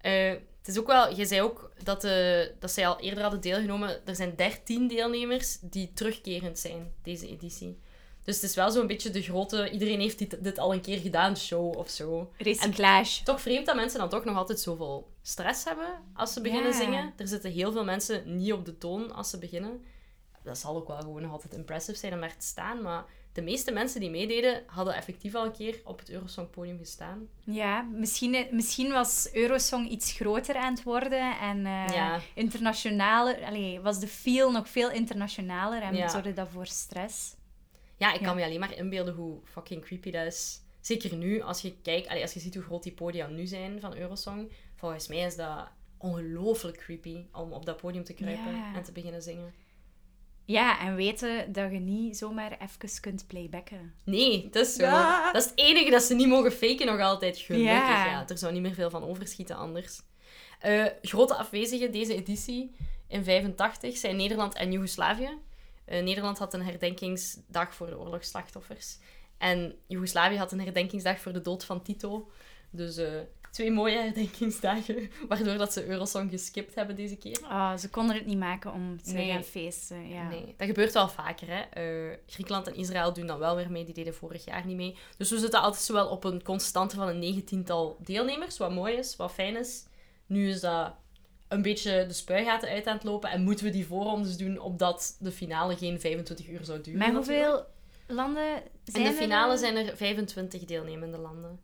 Eh, 0.00 0.28
het 0.30 0.68
is 0.68 0.78
ook 0.78 0.86
wel... 0.86 1.16
Je 1.16 1.26
zei 1.26 1.42
ook 1.42 1.72
dat, 1.82 2.04
eh, 2.04 2.40
dat 2.58 2.70
zij 2.70 2.86
al 2.86 3.00
eerder 3.00 3.22
hadden 3.22 3.40
deelgenomen. 3.40 4.06
Er 4.06 4.16
zijn 4.16 4.36
13 4.36 4.88
deelnemers 4.88 5.58
die 5.60 5.92
terugkerend 5.94 6.58
zijn, 6.58 6.92
deze 7.02 7.28
editie. 7.28 7.78
Dus 8.24 8.34
het 8.34 8.44
is 8.44 8.54
wel 8.54 8.70
zo'n 8.70 8.86
beetje 8.86 9.10
de 9.10 9.22
grote... 9.22 9.70
Iedereen 9.70 10.00
heeft 10.00 10.18
dit, 10.18 10.44
dit 10.44 10.58
al 10.58 10.72
een 10.72 10.80
keer 10.80 10.98
gedaan, 10.98 11.36
show 11.36 11.76
of 11.76 11.88
zo. 11.88 12.32
Recyclage. 12.36 13.22
Toch 13.22 13.40
vreemd 13.40 13.66
dat 13.66 13.76
mensen 13.76 13.98
dan 13.98 14.08
toch 14.08 14.24
nog 14.24 14.36
altijd 14.36 14.60
zoveel 14.60 15.10
stress 15.22 15.64
hebben 15.64 16.02
als 16.14 16.32
ze 16.32 16.40
beginnen 16.40 16.74
zingen. 16.74 17.12
Er 17.16 17.28
zitten 17.28 17.50
heel 17.50 17.72
veel 17.72 17.84
mensen 17.84 18.36
niet 18.36 18.52
op 18.52 18.64
de 18.64 18.78
toon 18.78 19.12
als 19.12 19.30
ze 19.30 19.38
beginnen. 19.38 19.84
Dat 20.42 20.58
zal 20.58 20.76
ook 20.76 20.88
wel 20.88 20.96
gewoon 20.96 21.22
nog 21.22 21.32
altijd 21.32 21.52
impressive 21.54 21.98
zijn 21.98 22.12
om 22.12 22.22
er 22.22 22.36
te 22.36 22.46
staan. 22.46 22.82
Maar 22.82 23.04
de 23.32 23.42
meeste 23.42 23.72
mensen 23.72 24.00
die 24.00 24.10
meededen, 24.10 24.62
hadden 24.66 24.94
effectief 24.94 25.34
al 25.34 25.44
een 25.44 25.52
keer 25.52 25.80
op 25.84 25.98
het 25.98 26.10
Eurosong-podium 26.10 26.78
gestaan. 26.78 27.28
Ja, 27.44 27.82
misschien, 27.82 28.46
misschien 28.50 28.92
was 28.92 29.28
Eurosong 29.32 29.88
iets 29.88 30.12
groter 30.12 30.56
aan 30.56 30.74
het 30.74 30.82
worden 30.82 31.38
en 31.40 31.62
Ja. 31.62 32.20
internationaler. 32.34 33.44
Allee, 33.44 33.80
was 33.80 34.00
de 34.00 34.08
feel 34.08 34.50
nog 34.52 34.68
veel 34.68 34.90
internationaler 34.90 35.82
en 35.82 35.94
Ja. 35.96 36.08
zorgde 36.08 36.32
dat 36.32 36.48
voor 36.48 36.66
stress. 36.66 37.34
Ja, 37.96 38.12
ik 38.12 38.20
Ja. 38.20 38.26
kan 38.26 38.36
me 38.36 38.44
alleen 38.44 38.60
maar 38.60 38.76
inbeelden 38.76 39.14
hoe 39.14 39.38
fucking 39.44 39.82
creepy 39.84 40.10
dat 40.10 40.26
is. 40.26 40.60
Zeker 40.80 41.16
nu, 41.16 41.40
als 41.40 41.60
je 41.60 41.74
kijkt, 41.82 42.08
allee, 42.08 42.22
als 42.22 42.32
je 42.32 42.40
ziet 42.40 42.54
hoe 42.54 42.62
groot 42.64 42.82
die 42.82 42.92
podia 42.92 43.26
nu 43.26 43.46
zijn 43.46 43.80
van 43.80 43.96
Eurosong. 43.96 44.52
Volgens 44.76 45.08
mij 45.08 45.18
is 45.18 45.36
dat 45.36 45.68
ongelooflijk 45.98 46.76
creepy 46.78 47.24
om 47.32 47.52
op 47.52 47.66
dat 47.66 47.76
podium 47.76 48.04
te 48.04 48.14
kruipen 48.14 48.54
Ja. 48.56 48.74
en 48.74 48.82
te 48.82 48.92
beginnen 48.92 49.22
zingen. 49.22 49.52
Ja, 50.50 50.80
en 50.80 50.94
weten 50.94 51.52
dat 51.52 51.72
je 51.72 51.78
niet 51.78 52.16
zomaar 52.16 52.52
even 52.52 53.00
kunt 53.00 53.26
playbacken. 53.26 53.94
Nee, 54.04 54.48
dat 54.50 54.66
is 54.66 54.74
zo. 54.74 54.82
Ja. 54.82 55.32
Dat 55.32 55.42
is 55.42 55.50
het 55.50 55.58
enige 55.58 55.90
dat 55.90 56.02
ze 56.02 56.14
niet 56.14 56.28
mogen 56.28 56.52
faken 56.52 56.86
nog 56.86 57.00
altijd. 57.00 57.38
Gelukkig, 57.38 57.68
ja. 57.68 58.04
Ja. 58.04 58.28
Er 58.28 58.38
zou 58.38 58.52
niet 58.52 58.62
meer 58.62 58.74
veel 58.74 58.90
van 58.90 59.04
overschieten 59.04 59.56
anders. 59.56 60.00
Eh, 60.60 60.86
grote 61.02 61.34
afwezigen 61.34 61.92
deze 61.92 62.14
editie 62.14 62.74
in 63.08 63.24
85 63.24 63.96
zijn 63.96 64.16
Nederland 64.16 64.54
en 64.54 64.72
Joegoslavië. 64.72 65.38
Eh, 65.84 66.02
Nederland 66.02 66.38
had 66.38 66.54
een 66.54 66.62
herdenkingsdag 66.64 67.74
voor 67.74 67.86
de 67.86 67.98
oorlogsslachtoffers. 67.98 68.98
En 69.38 69.74
Joegoslavië 69.86 70.36
had 70.36 70.52
een 70.52 70.60
herdenkingsdag 70.60 71.20
voor 71.20 71.32
de 71.32 71.40
dood 71.40 71.64
van 71.64 71.82
Tito. 71.82 72.30
Dus 72.70 72.96
eh, 72.96 73.20
twee 73.50 73.70
mooie 73.70 73.98
herdenkingsdagen, 73.98 75.10
waardoor 75.28 75.56
dat 75.58 75.72
ze 75.72 75.86
Eurosong 75.86 76.30
geskipt 76.30 76.74
hebben 76.74 76.96
deze 76.96 77.16
keer. 77.16 77.40
Ah, 77.48 77.76
ze 77.76 77.90
konden 77.90 78.16
het 78.16 78.26
niet 78.26 78.38
maken 78.38 78.72
om 78.72 79.02
te 79.02 79.12
Nee. 79.12 79.30
gaan 79.32 79.42
feesten. 79.44 80.08
Ja. 80.08 80.28
Nee, 80.28 80.54
dat 80.56 80.66
gebeurt 80.66 80.92
wel 80.92 81.08
vaker. 81.08 81.46
Hè. 81.50 81.60
Eh, 81.60 82.16
Griekenland 82.26 82.66
en 82.66 82.74
Israël 82.74 83.12
doen 83.12 83.26
dan 83.26 83.38
wel 83.38 83.56
weer 83.56 83.70
mee. 83.70 83.84
Die 83.84 83.94
deden 83.94 84.14
vorig 84.14 84.44
jaar 84.44 84.66
niet 84.66 84.76
mee. 84.76 84.96
Dus 85.16 85.30
we 85.30 85.38
zitten 85.38 85.60
altijd 85.60 85.82
zo 85.82 85.92
wel 85.92 86.08
op 86.08 86.24
een 86.24 86.42
constante 86.42 86.96
van 86.96 87.08
een 87.08 87.18
negentiental 87.18 87.96
deelnemers. 88.00 88.58
Wat 88.58 88.72
mooi 88.72 88.94
is, 88.94 89.16
wat 89.16 89.32
fijn 89.32 89.56
is. 89.56 89.84
Nu 90.26 90.48
is 90.48 90.60
dat 90.60 90.94
een 91.48 91.62
beetje 91.62 92.04
de 92.06 92.12
spuigaten 92.14 92.68
uit 92.68 92.86
aan 92.86 92.94
het 92.94 93.04
lopen. 93.04 93.30
En 93.30 93.42
moeten 93.42 93.64
we 93.64 93.70
die 93.70 93.86
voorrondes 93.86 94.36
doen, 94.36 94.58
opdat 94.58 95.16
de 95.20 95.32
finale 95.32 95.76
geen 95.76 96.00
25 96.00 96.48
uur 96.48 96.64
zou 96.64 96.80
duren. 96.80 96.98
Maar 97.00 97.12
hoeveel 97.12 97.64
landen 98.06 98.62
zijn 98.84 99.04
In 99.04 99.10
de 99.10 99.16
er? 99.16 99.22
finale 99.22 99.56
zijn 99.56 99.76
er 99.76 99.96
25 99.96 100.64
deelnemende 100.64 101.18
landen. 101.18 101.60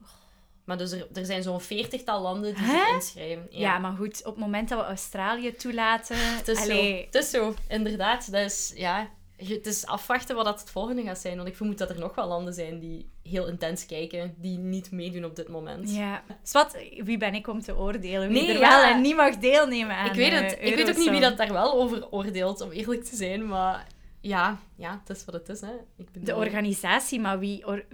Maar 0.66 0.78
dus 0.78 0.92
er, 0.92 1.06
er 1.12 1.24
zijn 1.24 1.42
zo'n 1.42 1.60
veertigtal 1.60 2.20
landen 2.22 2.54
die 2.54 2.64
zich 2.64 2.94
inschrijven. 2.94 3.46
Ja. 3.50 3.78
maar 3.78 3.96
goed, 3.96 4.18
op 4.18 4.34
het 4.34 4.44
moment 4.44 4.68
dat 4.68 4.78
we 4.78 4.84
Australië 4.84 5.54
toelaten... 5.54 6.16
Het 6.36 6.48
is, 6.48 6.58
allee, 6.58 6.98
zo. 6.98 7.04
het 7.04 7.14
is 7.14 7.30
zo, 7.30 7.54
inderdaad. 7.68 8.32
Dat 8.32 8.40
is, 8.44 8.72
ja, 8.74 9.08
het 9.36 9.66
is 9.66 9.86
afwachten 9.86 10.36
wat 10.36 10.44
dat 10.44 10.60
het 10.60 10.70
volgende 10.70 11.02
gaat 11.02 11.18
zijn. 11.18 11.36
Want 11.36 11.48
ik 11.48 11.56
vermoed 11.56 11.78
dat 11.78 11.90
er 11.90 11.98
nog 11.98 12.14
wel 12.14 12.26
landen 12.28 12.54
zijn 12.54 12.78
die 12.78 13.08
heel 13.22 13.46
intens 13.46 13.86
kijken, 13.86 14.34
die 14.38 14.58
niet 14.58 14.90
meedoen 14.90 15.24
op 15.24 15.36
dit 15.36 15.48
moment. 15.48 15.90
Ja. 15.94 16.22
Zwat, 16.42 16.76
wie 16.98 17.18
ben 17.18 17.34
ik 17.34 17.46
om 17.48 17.60
te 17.62 17.76
oordelen? 17.76 18.28
Wie 18.28 18.42
Nee, 18.42 18.54
er 18.54 18.60
ja. 18.60 18.68
wel 18.68 18.90
en 18.94 19.00
niet 19.00 19.16
mag 19.16 19.36
deelnemen 19.36 19.96
aan 19.96 20.06
ik 20.06 20.12
weet 20.12 20.32
het. 20.32 20.56
Ik 20.60 20.74
weet 20.74 20.88
ook 20.88 20.96
niet 20.96 21.10
wie 21.10 21.20
dat 21.20 21.36
daar 21.36 21.52
wel 21.52 21.72
over 21.72 22.10
oordeelt, 22.10 22.60
om 22.60 22.70
eerlijk 22.70 23.04
te 23.04 23.16
zijn. 23.16 23.46
Maar 23.46 23.86
ja, 24.20 24.58
ja 24.76 25.00
het 25.04 25.16
is 25.16 25.24
wat 25.24 25.34
het 25.34 25.48
is. 25.48 25.60
Hè. 25.60 25.72
Ik 25.96 26.12
bedoel, 26.12 26.24
De 26.24 26.36
organisatie, 26.36 27.20
maar 27.20 27.38
wie... 27.38 27.66
or- 27.66 27.84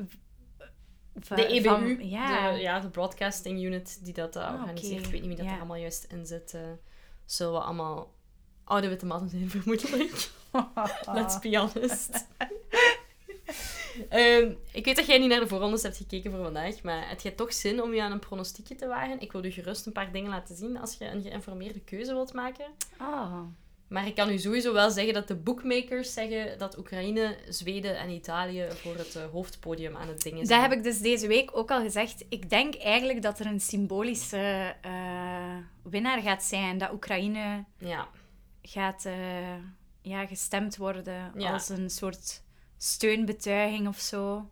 De 1.29 1.47
EBU, 1.47 1.69
van- 1.69 2.09
ja. 2.09 2.53
De, 2.53 2.59
ja, 2.61 2.81
de 2.81 2.89
broadcasting 2.89 3.63
unit 3.65 4.05
die 4.05 4.15
dat 4.15 4.37
eh, 4.37 4.47
Ah, 4.47 4.55
organiseert. 4.61 5.05
Ik 5.07 5.11
weet 5.13 5.21
niet 5.21 5.29
wie 5.29 5.37
dat 5.37 5.47
Ja. 5.47 5.53
er 5.53 5.59
allemaal 5.59 5.77
juist 5.77 6.05
in 6.05 6.27
zit. 6.27 6.55
eh 6.55 6.61
zullen 7.25 7.53
we 7.53 7.59
allemaal 7.61 8.13
oude 8.65 8.89
witte 8.89 9.07
mannen 9.07 9.29
zijn, 9.31 9.51
vermoedelijk. 9.61 10.31
Let's 11.15 11.39
be 11.39 11.57
honest. 11.59 12.27
Ehm, 14.09 14.53
ik 14.73 14.85
weet 14.85 14.97
dat 14.97 15.07
jij 15.07 15.19
niet 15.19 15.29
naar 15.29 15.41
de 15.41 15.49
voorrondes 15.49 15.83
hebt 15.83 15.97
gekeken 15.97 16.31
voor 16.31 16.43
vandaag, 16.43 16.83
maar 16.83 17.09
heb 17.09 17.21
jij 17.21 17.33
toch 17.33 17.53
zin 17.53 17.83
om 17.83 17.95
je 17.95 18.03
aan 18.03 18.13
een 18.13 18.19
pronostiekje 18.19 18.75
te 18.75 18.87
wagen? 18.87 19.21
Ik 19.21 19.33
wil 19.33 19.45
je 19.45 19.53
gerust 19.53 19.87
een 19.87 19.93
paar 19.93 20.13
dingen 20.13 20.31
laten 20.31 20.57
zien 20.57 20.79
als 20.79 20.95
je 20.99 21.05
een 21.05 21.23
geïnformeerde 21.23 21.81
keuze 21.81 22.13
wilt 22.13 22.33
maken. 22.33 22.67
Oh. 23.01 23.41
Maar 23.93 24.07
ik 24.07 24.15
kan 24.15 24.31
u 24.31 24.39
sowieso 24.39 24.73
wel 24.73 24.91
zeggen 24.91 25.15
dat 25.15 25.29
de 25.29 25.35
bookmakers 25.37 26.13
zeggen 26.13 26.59
dat 26.59 26.79
Oekraïne, 26.79 27.37
Zweden 27.49 27.99
en 27.99 28.11
Italië 28.11 28.67
voor 28.71 28.97
het 28.97 29.17
eh, 29.17 29.23
hoofdpodium 29.33 29.97
aan 29.97 30.09
het 30.09 30.23
dingen 30.23 30.39
Dat 30.39 30.49
zijn. 30.49 30.61
heb 30.61 30.73
ik 30.73 30.83
dus 30.83 30.99
deze 30.99 31.27
week 31.27 31.57
ook 31.57 31.71
al 31.71 31.83
gezegd. 31.83 32.25
Ik 32.29 32.51
denk 32.51 32.75
eigenlijk 32.75 33.23
dat 33.23 33.39
er 33.39 33.47
een 33.47 33.61
symbolische 33.61 34.75
eh, 34.83 35.57
winnaar 35.83 36.23
gaat 36.23 36.43
zijn. 36.43 36.79
Dat 36.79 36.93
Oekraïne 36.93 37.65
Ja. 37.79 38.09
gaat 38.63 39.05
eh, 39.05 39.55
ja, 40.03 40.27
gestemd 40.27 40.77
worden 40.77 41.33
Ja. 41.37 41.53
als 41.53 41.69
een 41.69 41.91
soort 41.91 42.43
steunbetuiging 42.79 43.89
of 43.89 43.99
zo. 43.99 44.51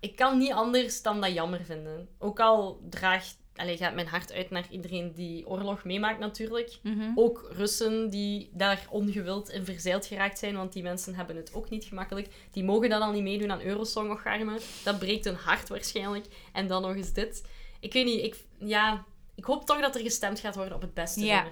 Ik 0.00 0.16
kan 0.16 0.38
niet 0.38 0.52
anders 0.52 1.02
dan 1.02 1.20
dat 1.20 1.32
jammer 1.32 1.64
vinden. 1.64 2.08
Ook 2.18 2.40
al 2.40 2.80
draagt, 2.90 3.38
allez, 3.60 3.78
gaat 3.78 3.94
mijn 3.94 4.06
hart 4.06 4.32
uit 4.32 4.50
naar 4.50 4.66
iedereen 4.70 5.12
die 5.12 5.46
oorlog 5.46 5.84
meemaakt 5.84 6.18
natuurlijk. 6.18 6.78
Mhm. 6.82 7.10
Ook 7.14 7.48
Russen 7.52 8.10
die 8.10 8.50
daar 8.52 8.86
ongewild 8.90 9.48
in 9.50 9.64
verzeild 9.64 10.06
geraakt 10.06 10.38
zijn, 10.38 10.56
want 10.56 10.72
die 10.72 10.82
mensen 10.82 11.14
hebben 11.14 11.36
het 11.36 11.54
ook 11.54 11.70
niet 11.70 11.84
gemakkelijk. 11.84 12.28
Die 12.50 12.64
mogen 12.64 12.88
dan 12.88 13.02
al 13.02 13.12
niet 13.12 13.22
meedoen 13.22 13.50
aan 13.50 13.60
Eurosong 13.62 14.10
of 14.12 14.20
Garme. 14.20 14.60
Dat 14.84 14.98
breekt 14.98 15.24
hun 15.24 15.34
hart 15.34 15.68
waarschijnlijk. 15.68 16.26
En 16.52 16.66
dan 16.66 16.82
nog 16.82 16.94
eens 16.94 17.12
dit. 17.12 17.42
Ik 17.80 17.92
weet 17.92 18.04
niet, 18.04 18.22
ik, 18.24 18.44
ja, 18.58 19.04
ik 19.34 19.44
hoop 19.44 19.66
toch 19.66 19.80
dat 19.80 19.94
er 19.94 20.00
gestemd 20.00 20.40
gaat 20.40 20.54
worden 20.56 20.74
op 20.74 20.80
het 20.82 20.94
beste 20.94 21.24
Ja. 21.24 21.46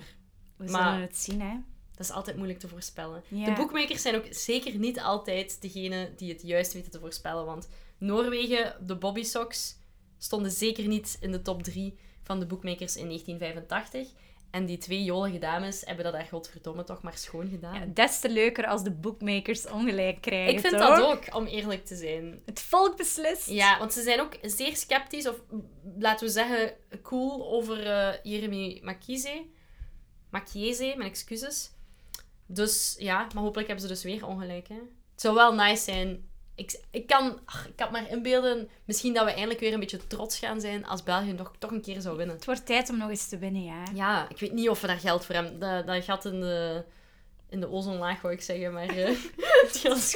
We 0.56 0.70
Maar- 0.70 0.82
zullen 0.92 1.00
het 1.06 1.16
zien, 1.16 1.40
hè. 1.40 1.56
Dat 1.96 2.06
is 2.06 2.12
altijd 2.12 2.36
moeilijk 2.36 2.58
te 2.58 2.68
voorspellen. 2.68 3.22
Ja. 3.28 3.44
De 3.44 3.52
boekmakers 3.52 4.02
zijn 4.02 4.14
ook 4.16 4.26
zeker 4.30 4.78
niet 4.78 5.00
altijd 5.00 5.60
degene 5.62 6.12
die 6.16 6.32
het 6.32 6.42
juist 6.42 6.72
weten 6.72 6.90
te 6.90 6.98
voorspellen. 7.00 7.44
Want 7.44 7.68
Noorwegen, 7.98 8.76
de 8.86 8.96
Bobby 8.96 9.22
Sox, 9.22 9.76
stonden 10.18 10.50
zeker 10.50 10.86
niet 10.86 11.16
in 11.20 11.32
de 11.32 11.42
top 11.42 11.62
3 11.62 11.98
van 12.22 12.40
de 12.40 12.46
boekmakers 12.46 12.96
in 12.96 13.06
1985. 13.06 14.08
En 14.50 14.66
die 14.66 14.78
twee 14.78 15.04
jolige 15.04 15.38
dames 15.38 15.82
hebben 15.84 16.04
dat 16.04 16.12
daar 16.12 16.26
godverdomme 16.26 16.84
toch 16.84 17.02
maar 17.02 17.16
schoon 17.16 17.48
gedaan. 17.48 17.74
Ja, 17.74 17.86
des 17.86 18.20
te 18.20 18.30
leuker 18.30 18.66
als 18.66 18.82
de 18.82 18.90
bookmakers 18.90 19.66
ongelijk 19.66 20.20
krijgen, 20.20 20.54
ik 20.54 20.60
vind 20.60 20.78
toch? 20.78 20.88
dat 20.88 21.02
ook, 21.02 21.34
om 21.34 21.46
eerlijk 21.46 21.84
te 21.84 21.96
zijn. 21.96 22.42
Het 22.46 22.60
volk 22.60 22.96
beslist. 22.96 23.48
Ja, 23.48 23.78
want 23.78 23.92
ze 23.92 24.02
zijn 24.02 24.20
ook 24.20 24.38
zeer 24.42 24.76
sceptisch, 24.76 25.28
of 25.28 25.40
laten 25.98 26.26
we 26.26 26.32
zeggen 26.32 26.74
cool, 27.02 27.50
over 27.52 27.86
eh 27.86 28.14
Jeremy 28.22 28.80
Makize. 28.82 29.44
Makieze, 30.30 30.94
mijn 30.96 31.10
excuses. 31.10 31.70
Dus 32.46 32.96
ja, 32.98 33.26
maar 33.34 33.42
hopelijk 33.42 33.68
hebben 33.68 33.86
ze 33.86 33.92
dus 33.92 34.02
weer 34.02 34.26
ongelijk. 34.26 34.68
Hè? 34.68 34.74
Het 35.12 35.20
zou 35.20 35.34
wel 35.34 35.54
nice 35.54 35.82
zijn. 35.82 36.27
Ik, 36.58 36.80
ik, 36.90 37.06
kan, 37.06 37.38
ach, 37.44 37.66
ik 37.66 37.76
kan 37.76 37.92
maar 37.92 38.10
inbeelden, 38.10 38.68
misschien 38.84 39.14
dat 39.14 39.24
we 39.24 39.30
eindelijk 39.30 39.60
weer 39.60 39.72
een 39.72 39.80
beetje 39.80 40.06
trots 40.06 40.38
gaan 40.38 40.60
zijn 40.60 40.86
als 40.86 41.02
België 41.02 41.32
nog, 41.32 41.52
toch 41.58 41.70
een 41.70 41.82
keer 41.82 42.00
zou 42.00 42.16
winnen. 42.16 42.36
Het 42.36 42.44
wordt 42.44 42.66
tijd 42.66 42.90
om 42.90 42.98
nog 42.98 43.10
eens 43.10 43.28
te 43.28 43.38
winnen, 43.38 43.64
ja. 43.64 43.82
Ja, 43.94 44.26
ik 44.28 44.38
weet 44.38 44.52
niet 44.52 44.68
of 44.68 44.80
we 44.80 44.86
daar 44.86 44.98
geld 44.98 45.24
voor 45.24 45.34
hebben. 45.34 45.58
Dat, 45.58 45.86
dat 45.86 46.04
gat 46.04 46.24
in 46.24 46.40
de, 46.40 46.84
in 47.48 47.60
de 47.60 47.70
ozonlaag, 47.70 48.20
wou 48.20 48.34
ik 48.34 48.42
zeggen, 48.42 48.72
maar... 48.72 48.88
eh, 48.88 49.06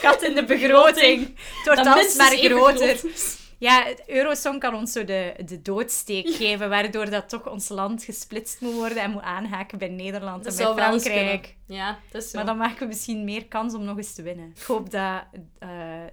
het 0.00 0.22
in 0.22 0.34
de 0.34 0.44
begroting. 0.44 1.26
Het 1.26 1.64
wordt 1.64 1.94
minstens 1.94 2.30
even 2.30 2.56
groter. 2.56 3.00
Ja, 3.62 3.84
het 3.84 4.02
Eurosong 4.06 4.60
kan 4.60 4.74
ons 4.74 4.92
zo 4.92 5.04
de, 5.04 5.34
de 5.44 5.62
doodsteek 5.62 6.28
geven, 6.28 6.68
waardoor 6.68 7.10
dat 7.10 7.28
toch 7.28 7.50
ons 7.50 7.68
land 7.68 8.04
gesplitst 8.04 8.60
moet 8.60 8.74
worden 8.74 9.02
en 9.02 9.10
moet 9.10 9.22
aanhaken 9.22 9.78
bij 9.78 9.88
Nederland 9.88 10.44
Dat 10.44 10.58
en 10.58 10.74
bij 10.74 11.00
Frankrijk. 11.00 11.56
Ja, 11.66 11.98
dat 12.10 12.22
is 12.22 12.30
zo. 12.30 12.36
Maar 12.36 12.46
dan 12.46 12.56
maken 12.56 12.78
we 12.78 12.86
misschien 12.86 13.24
meer 13.24 13.46
kans 13.46 13.74
om 13.74 13.84
nog 13.84 13.96
eens 13.96 14.14
te 14.14 14.22
winnen. 14.22 14.52
Ik 14.56 14.62
hoop 14.62 14.90
dat 14.90 15.22
eh, 15.58 15.68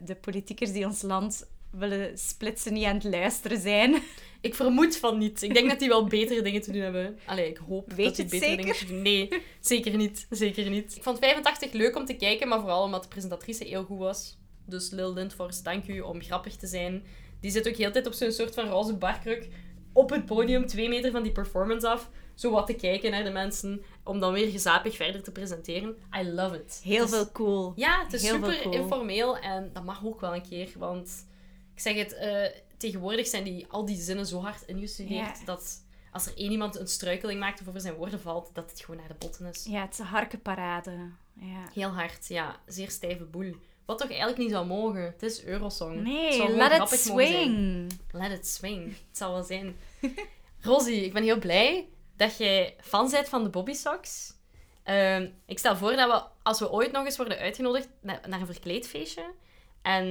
de 0.05 0.15
politiekers 0.15 0.71
die 0.71 0.85
ons 0.85 1.01
land 1.01 1.47
willen 1.71 2.17
splitsen 2.17 2.73
niet 2.73 2.85
aan 2.85 2.95
het 2.95 3.03
luisteren 3.03 3.59
zijn. 3.59 3.95
Ik 4.41 4.55
vermoed 4.55 4.97
van 4.97 5.17
niet. 5.17 5.41
Ik 5.41 5.53
denk 5.53 5.69
dat 5.69 5.79
die 5.79 5.89
wel 5.89 6.07
betere 6.07 6.41
dingen 6.41 6.61
te 6.61 6.71
doen 6.71 6.81
hebben. 6.81 7.19
Allee, 7.25 7.49
ik 7.49 7.57
hoop 7.57 7.93
Weet 7.93 8.05
dat 8.05 8.15
die 8.15 8.25
betere 8.25 8.49
zeker? 8.49 8.57
dingen 8.57 8.75
te 8.75 8.85
doen. 8.85 9.01
Nee, 9.01 9.29
zeker 9.59 9.97
niet. 9.97 10.27
Zeker 10.29 10.69
niet. 10.69 10.95
Ik 10.95 11.03
vond 11.03 11.19
85 11.19 11.71
leuk 11.71 11.95
om 11.95 12.05
te 12.05 12.13
kijken, 12.13 12.47
maar 12.47 12.59
vooral 12.59 12.83
omdat 12.83 13.03
de 13.03 13.09
presentatrice 13.09 13.63
heel 13.63 13.83
goed 13.83 13.97
was. 13.97 14.37
Dus 14.65 14.89
Lil 14.89 15.13
Lindfors, 15.13 15.61
dank 15.63 15.87
u 15.87 15.99
om 15.99 16.21
grappig 16.21 16.55
te 16.55 16.67
zijn. 16.67 17.03
Die 17.39 17.51
zit 17.51 17.67
ook 17.67 17.75
heel 17.75 17.91
tijd 17.91 18.07
op 18.07 18.13
zo'n 18.13 18.31
soort 18.31 18.53
van 18.53 18.67
roze 18.69 18.93
barkruk 18.93 19.47
op 19.93 20.09
het 20.09 20.25
podium, 20.25 20.67
twee 20.67 20.89
meter 20.89 21.11
van 21.11 21.23
die 21.23 21.31
performance 21.31 21.87
af. 21.89 22.09
Zo 22.35 22.51
wat 22.51 22.67
te 22.67 22.73
kijken 22.73 23.11
naar 23.11 23.23
de 23.23 23.29
mensen, 23.29 23.81
om 24.03 24.19
dan 24.19 24.33
weer 24.33 24.49
gezapig 24.51 24.95
verder 24.95 25.23
te 25.23 25.31
presenteren. 25.31 25.97
I 26.21 26.29
love 26.31 26.55
it. 26.55 26.81
Heel 26.83 27.07
veel 27.07 27.31
cool. 27.31 27.73
ja, 27.75 28.03
het 28.03 28.13
is 28.13 28.21
Heel 28.21 28.33
super 28.33 28.59
cool. 28.61 28.73
informeel 28.73 29.37
en 29.37 29.69
dat 29.73 29.83
mag 29.83 30.05
ook 30.05 30.19
wel 30.21 30.35
een 30.35 30.47
keer. 30.49 30.69
Want 30.77 31.25
ik 31.73 31.79
zeg 31.81 31.95
het, 31.95 32.13
eh, 32.13 32.45
tegenwoordig 32.77 33.27
zijn 33.27 33.43
die, 33.43 33.65
al 33.69 33.85
die 33.85 33.97
zinnen 33.97 34.25
zo 34.25 34.39
hard 34.41 34.61
ingestudeerd 34.65 35.39
Ja. 35.39 35.45
dat 35.45 35.83
als 36.11 36.25
er 36.25 36.37
één 36.37 36.51
iemand 36.51 36.79
een 36.79 36.87
struikeling 36.87 37.39
maakt 37.39 37.61
of 37.61 37.67
over 37.67 37.81
zijn 37.81 37.93
woorden 37.93 38.19
valt, 38.21 38.49
dat 38.53 38.69
het 38.71 38.79
gewoon 38.79 38.99
naar 38.99 39.09
de 39.09 39.15
botten 39.25 39.45
is. 39.45 39.65
Ja, 39.69 39.81
het 39.81 39.93
is 39.93 39.99
een 39.99 40.05
harkenparade. 40.05 40.91
Ja. 41.33 41.69
Heel 41.73 41.89
hard, 41.89 42.27
ja. 42.27 42.59
Zeer 42.65 42.89
stijve 42.89 43.23
boel. 43.23 43.55
Wat 43.89 43.97
toch 43.97 44.07
eigenlijk 44.09 44.37
niet 44.39 44.49
zou 44.51 44.65
mogen. 44.65 45.01
Het 45.01 45.23
is 45.23 45.43
Eurosong. 45.43 45.93
Het 45.95 46.03
Nee, 46.03 46.31
gewoon 46.31 46.55
let 46.55 46.71
it 46.91 46.99
swing. 46.99 47.91
Let 48.11 48.31
it 48.31 48.47
swing. 48.47 48.85
Het 48.85 49.17
zal 49.17 49.33
wel 49.33 49.43
zijn. 49.43 49.77
Rosie, 50.61 51.05
ik 51.05 51.13
ben 51.13 51.23
heel 51.23 51.39
blij 51.39 51.87
dat 52.17 52.37
jij 52.37 52.75
fan 52.81 53.09
bent 53.09 53.29
van 53.29 53.43
de 53.43 53.49
Bobby 53.49 53.73
Sox. 53.73 54.33
Ehm, 54.83 55.27
ik 55.45 55.59
stel 55.59 55.75
voor 55.77 55.95
dat 55.95 56.11
we, 56.11 56.23
als 56.43 56.59
we 56.59 56.71
ooit 56.71 56.91
nog 56.91 57.05
eens 57.05 57.17
worden 57.17 57.37
uitgenodigd 57.37 57.87
na- 58.01 58.21
naar 58.27 58.39
een 58.39 58.45
verkleedfeestje 58.45 59.23
en 59.81 60.05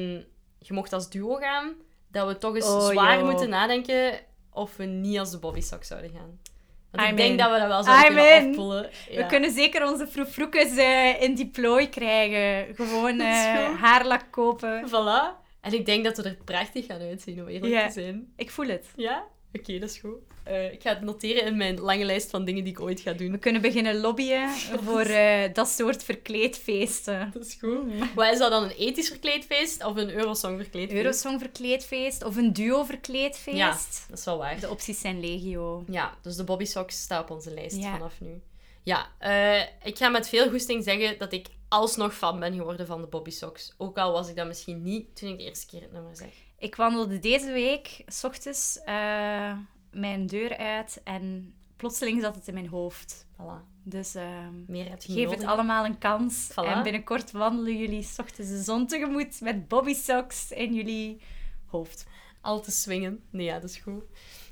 je 0.58 0.72
mocht 0.72 0.92
als 0.92 1.10
duo 1.10 1.34
gaan, 1.34 1.74
dat 2.08 2.26
we 2.26 2.38
toch 2.38 2.54
eens 2.54 2.66
Oh, 2.66 2.86
zwaar 2.86 3.24
moeten 3.24 3.48
nadenken 3.48 4.20
of 4.50 4.76
we 4.76 4.84
niet 4.84 5.18
als 5.18 5.30
de 5.30 5.38
Bobby 5.38 5.60
Sox 5.60 5.86
zouden 5.88 6.10
gaan. 6.10 6.40
Want 6.90 7.10
ik 7.10 7.16
denk 7.16 7.30
in. 7.30 7.36
dat 7.36 7.50
we 7.52 7.58
dat 7.58 7.68
wel 7.68 7.82
zouden 7.82 8.06
I'm 8.10 8.14
kunnen 8.16 8.48
afpoelen. 8.50 8.82
We 9.08 9.14
Ja. 9.14 9.26
kunnen 9.26 9.50
zeker 9.50 9.86
onze 9.90 10.06
froefroekes 10.06 10.76
eh 10.76 11.22
in 11.22 11.34
die 11.34 11.46
plooi 11.46 11.88
krijgen. 11.88 12.74
Gewoon 12.74 13.20
eh, 13.30 13.80
haarlak 13.80 14.24
kopen. 14.30 14.88
Voilà. 14.88 15.46
En 15.60 15.72
ik 15.72 15.86
denk 15.86 16.04
dat 16.04 16.16
we 16.16 16.22
er 16.22 16.36
prachtig 16.44 16.86
gaan 16.86 17.00
uitzien, 17.00 17.40
om 17.40 17.48
eerlijk 17.48 17.86
te 17.86 17.92
zijn. 17.92 18.32
Ik 18.36 18.50
voel 18.50 18.66
het. 18.66 18.86
Ja? 18.96 19.24
Oké, 19.52 19.78
dat 19.78 19.90
is 19.90 19.98
goed. 19.98 20.16
Eh, 20.42 20.72
ik 20.72 20.82
ga 20.82 20.90
het 20.90 21.00
noteren 21.00 21.44
in 21.44 21.56
mijn 21.56 21.80
lange 21.80 22.04
lijst 22.04 22.30
van 22.30 22.44
dingen 22.44 22.64
die 22.64 22.72
ik 22.72 22.80
ooit 22.80 23.00
ga 23.00 23.12
doen. 23.12 23.32
We 23.32 23.38
kunnen 23.38 23.62
beginnen 23.62 23.96
lobbyen 24.00 24.48
voor 24.84 25.00
eh, 25.24 25.52
dat 25.54 25.68
soort 25.68 26.02
verkleedfeesten. 26.04 27.30
Dat 27.32 27.46
is 27.46 27.54
goed. 27.60 27.82
Wat 28.14 28.32
is 28.32 28.38
dat 28.38 28.50
dan, 28.50 28.62
een 28.62 28.70
ethisch 28.70 29.08
verkleedfeest 29.08 29.84
of 29.84 29.96
een 29.96 30.10
Eurosong 30.10 30.60
verkleedfeest? 30.60 31.02
Eurosong 31.02 31.40
verkleedfeest 31.40 32.24
of 32.24 32.36
een 32.36 32.52
duo 32.52 32.84
verkleedfeest. 32.84 33.56
Ja, 33.56 33.78
dat 34.08 34.18
is 34.18 34.24
wel 34.24 34.38
waar. 34.38 34.60
De 34.60 34.70
opties 34.70 35.00
zijn 35.00 35.20
legio. 35.20 35.84
Ja, 35.88 36.16
dus 36.22 36.36
de 36.36 36.44
Bobby 36.44 36.64
Socks 36.64 37.00
staat 37.00 37.22
op 37.22 37.30
onze 37.30 37.54
lijst 37.54 37.76
Ja. 37.76 37.92
vanaf 37.92 38.20
nu. 38.20 38.40
Ja, 38.82 39.06
eh, 39.18 39.60
ik 39.82 39.96
ga 39.96 40.08
met 40.08 40.28
veel 40.28 40.50
goesting 40.50 40.84
zeggen 40.84 41.18
dat 41.18 41.32
ik 41.32 41.46
alsnog 41.68 42.14
fan 42.14 42.40
ben 42.40 42.54
geworden 42.54 42.86
van 42.86 43.00
de 43.00 43.06
Bobby 43.06 43.30
Socks. 43.30 43.74
Ook 43.76 43.98
al 43.98 44.12
was 44.12 44.28
ik 44.28 44.36
dat 44.36 44.46
misschien 44.46 44.82
niet 44.82 45.16
toen 45.16 45.28
ik 45.30 45.38
de 45.38 45.44
eerste 45.44 45.66
keer 45.66 45.80
het 45.80 45.92
nummer 45.92 46.16
zeg. 46.16 46.32
Ik 46.58 46.74
wandelde 46.74 47.18
deze 47.18 47.52
week, 47.52 48.02
s 48.06 48.24
ochtends, 48.24 48.80
eh, 48.84 49.52
mijn 49.90 50.26
deur 50.26 50.56
uit 50.56 51.00
en 51.04 51.54
plotseling 51.76 52.22
zat 52.22 52.34
het 52.34 52.48
in 52.48 52.54
mijn 52.54 52.68
hoofd. 52.68 53.26
Voilà. 53.32 53.76
Dus 53.82 54.14
ehm, 54.14 54.54
Meer 54.66 54.88
heb 54.88 55.02
je 55.02 55.12
niet 55.12 55.28
geef 55.28 55.36
het 55.36 55.44
allemaal 55.44 55.84
een 55.84 55.98
kans. 55.98 56.50
Voilà. 56.50 56.54
En 56.54 56.82
binnenkort 56.82 57.30
wandelen 57.30 57.76
jullie 57.76 58.02
s 58.02 58.18
ochtends 58.18 58.50
de 58.50 58.62
zon 58.62 58.86
tegemoet 58.86 59.40
met 59.40 59.68
Bobby 59.68 59.94
Socks 59.94 60.50
in 60.50 60.74
jullie 60.74 61.20
hoofd. 61.66 62.06
Al 62.40 62.60
te 62.60 62.70
swingen. 62.70 63.22
Nee, 63.30 63.46
ja, 63.46 63.58
dat 63.58 63.70
is 63.70 63.76
goed. 63.76 64.04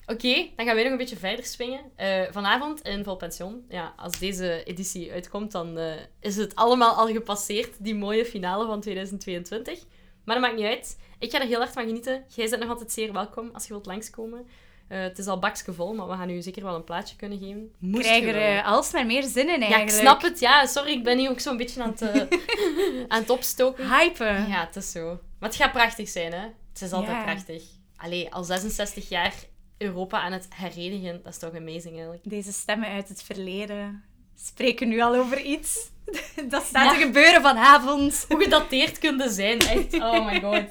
Oké, 0.06 0.48
dan 0.56 0.66
gaan 0.66 0.74
wij 0.74 0.82
nog 0.82 0.92
een 0.92 0.98
beetje 0.98 1.16
verder 1.16 1.44
swingen. 1.44 1.80
Eh, 1.96 2.22
vanavond 2.30 2.80
in 2.80 3.04
Vol 3.04 3.16
Pension. 3.16 3.64
Ja, 3.68 3.94
als 3.96 4.18
deze 4.18 4.62
editie 4.64 5.12
uitkomt, 5.12 5.52
dan 5.52 5.78
eh, 5.78 5.94
is 6.20 6.36
het 6.36 6.54
allemaal 6.54 6.94
al 6.94 7.06
gepasseerd, 7.06 7.84
die 7.84 7.94
mooie 7.94 8.24
finale 8.24 8.66
van 8.66 8.80
2022. 8.80 9.84
Maar 10.24 10.34
dat 10.34 10.44
maakt 10.44 10.56
niet 10.56 10.66
uit. 10.66 10.98
Ik 11.18 11.30
ga 11.30 11.40
er 11.40 11.46
heel 11.46 11.58
hard 11.58 11.72
van 11.72 11.86
genieten. 11.86 12.24
Jij 12.34 12.48
bent 12.48 12.60
nog 12.60 12.70
altijd 12.70 12.92
zeer 12.92 13.12
welkom 13.12 13.50
als 13.52 13.62
je 13.66 13.68
wilt 13.72 13.86
langskomen. 13.86 14.46
Eh, 14.88 15.00
het 15.00 15.18
is 15.18 15.26
al 15.26 15.38
bakske 15.38 15.72
vol, 15.72 15.94
maar 15.94 16.08
we 16.08 16.14
gaan 16.14 16.30
u 16.30 16.42
zeker 16.42 16.62
wel 16.62 16.74
een 16.74 16.84
plaatje 16.84 17.16
kunnen 17.16 17.38
geven. 17.38 17.72
Moest 17.78 18.04
krijg 18.04 18.20
je 18.22 18.26
er 18.28 18.32
willen. 18.34 18.58
eh, 18.58 18.66
alsmaar 18.66 19.06
meer 19.06 19.22
zin 19.22 19.48
in 19.48 19.60
Ja, 19.60 19.66
eigenlijk. 19.66 19.90
ik 19.90 20.00
snap 20.00 20.22
het. 20.22 20.38
Ja, 20.38 20.66
sorry, 20.66 20.90
ik 20.92 21.04
ben 21.04 21.18
hier 21.18 21.30
ook 21.30 21.40
zo'n 21.40 21.56
beetje 21.56 21.82
aan 21.82 21.90
het, 21.90 22.02
eh, 22.02 22.38
aan 23.12 23.20
het 23.20 23.30
opstoken. 23.30 23.98
Hypen. 23.98 24.48
Ja, 24.48 24.64
het 24.66 24.76
is 24.76 24.90
zo. 24.90 25.18
Maar 25.38 25.48
het 25.48 25.58
gaat 25.58 25.72
prachtig 25.72 26.08
zijn, 26.08 26.32
hè? 26.32 26.40
Het 26.72 26.82
is 26.82 26.92
altijd 26.92 27.16
Ja. 27.16 27.22
prachtig. 27.22 27.62
Allee, 27.96 28.32
al 28.34 28.44
66 28.44 29.08
jaar 29.08 29.34
Europa 29.78 30.20
aan 30.20 30.32
het 30.32 30.48
herenigen, 30.54 31.20
dat 31.22 31.32
is 31.32 31.38
toch 31.38 31.54
amazing 31.54 31.94
eigenlijk. 31.94 32.22
Deze 32.24 32.52
stemmen 32.52 32.88
uit 32.88 33.08
het 33.08 33.22
verleden 33.22 34.04
spreken 34.40 34.88
nu 34.88 35.00
al 35.00 35.14
over 35.14 35.40
iets. 35.42 35.90
Dat 36.48 36.62
staat 36.64 36.92
te 36.92 36.98
Ja. 36.98 37.04
gebeuren 37.06 37.42
vanavond. 37.42 38.24
Hoe 38.28 38.42
gedateerd 38.42 38.98
kunnen 38.98 39.30
zijn, 39.30 39.58
echt. 39.58 39.94
Oh 39.94 40.26
my 40.26 40.40
god. 40.40 40.62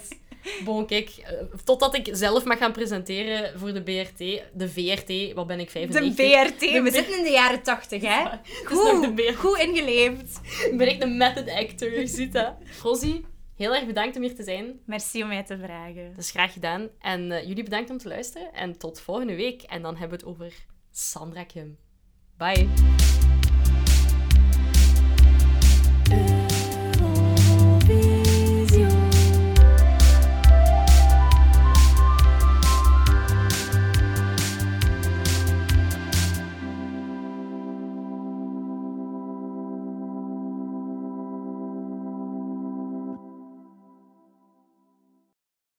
Bon, 0.63 0.85
kijk, 0.85 1.09
eh, 1.09 1.33
totdat 1.63 1.95
ik 1.95 2.09
zelf 2.11 2.45
mag 2.45 2.57
gaan 2.57 2.71
presenteren 2.71 3.59
voor 3.59 3.73
de 3.73 3.83
BRT, 3.83 4.17
de 4.53 4.69
VRT, 4.69 5.33
wat 5.33 5.47
ben 5.47 5.59
ik, 5.59 5.65
De 5.65 5.71
95? 5.71 6.15
BRT. 6.15 6.83
We 6.83 6.91
zitten 6.91 7.17
in 7.17 7.23
de 7.23 7.29
jaren 7.29 7.63
tachtig, 7.63 8.01
hè? 8.01 8.23
De 9.15 9.33
goed 9.37 9.57
ingeleefd. 9.57 10.39
Ben 10.77 10.89
ik 10.89 10.99
de 10.99 11.07
method 11.07 11.49
actor, 11.49 11.99
je 11.99 12.07
ziet 12.07 12.33
dat. 12.33 12.53
Rosie, 12.81 13.25
heel 13.55 13.75
erg 13.75 13.85
bedankt 13.85 14.15
om 14.15 14.21
hier 14.21 14.35
te 14.35 14.43
zijn. 14.43 14.79
Merci 14.85 15.21
om 15.21 15.27
mij 15.27 15.43
te 15.43 15.57
vragen. 15.57 16.09
Dat 16.09 16.23
is 16.23 16.31
graag 16.31 16.53
gedaan. 16.53 16.89
En 16.99 17.31
eh, 17.31 17.47
jullie 17.47 17.63
bedankt 17.63 17.89
om 17.89 17.97
te 17.97 18.07
luisteren. 18.07 18.53
En 18.53 18.77
tot 18.77 19.01
volgende 19.01 19.35
week. 19.35 19.61
En 19.61 19.81
dan 19.81 19.95
hebben 19.95 20.19
we 20.19 20.25
het 20.25 20.33
over 20.35 20.53
Sandra 20.91 21.43
Kim. 21.43 21.77
Bye. 22.37 23.34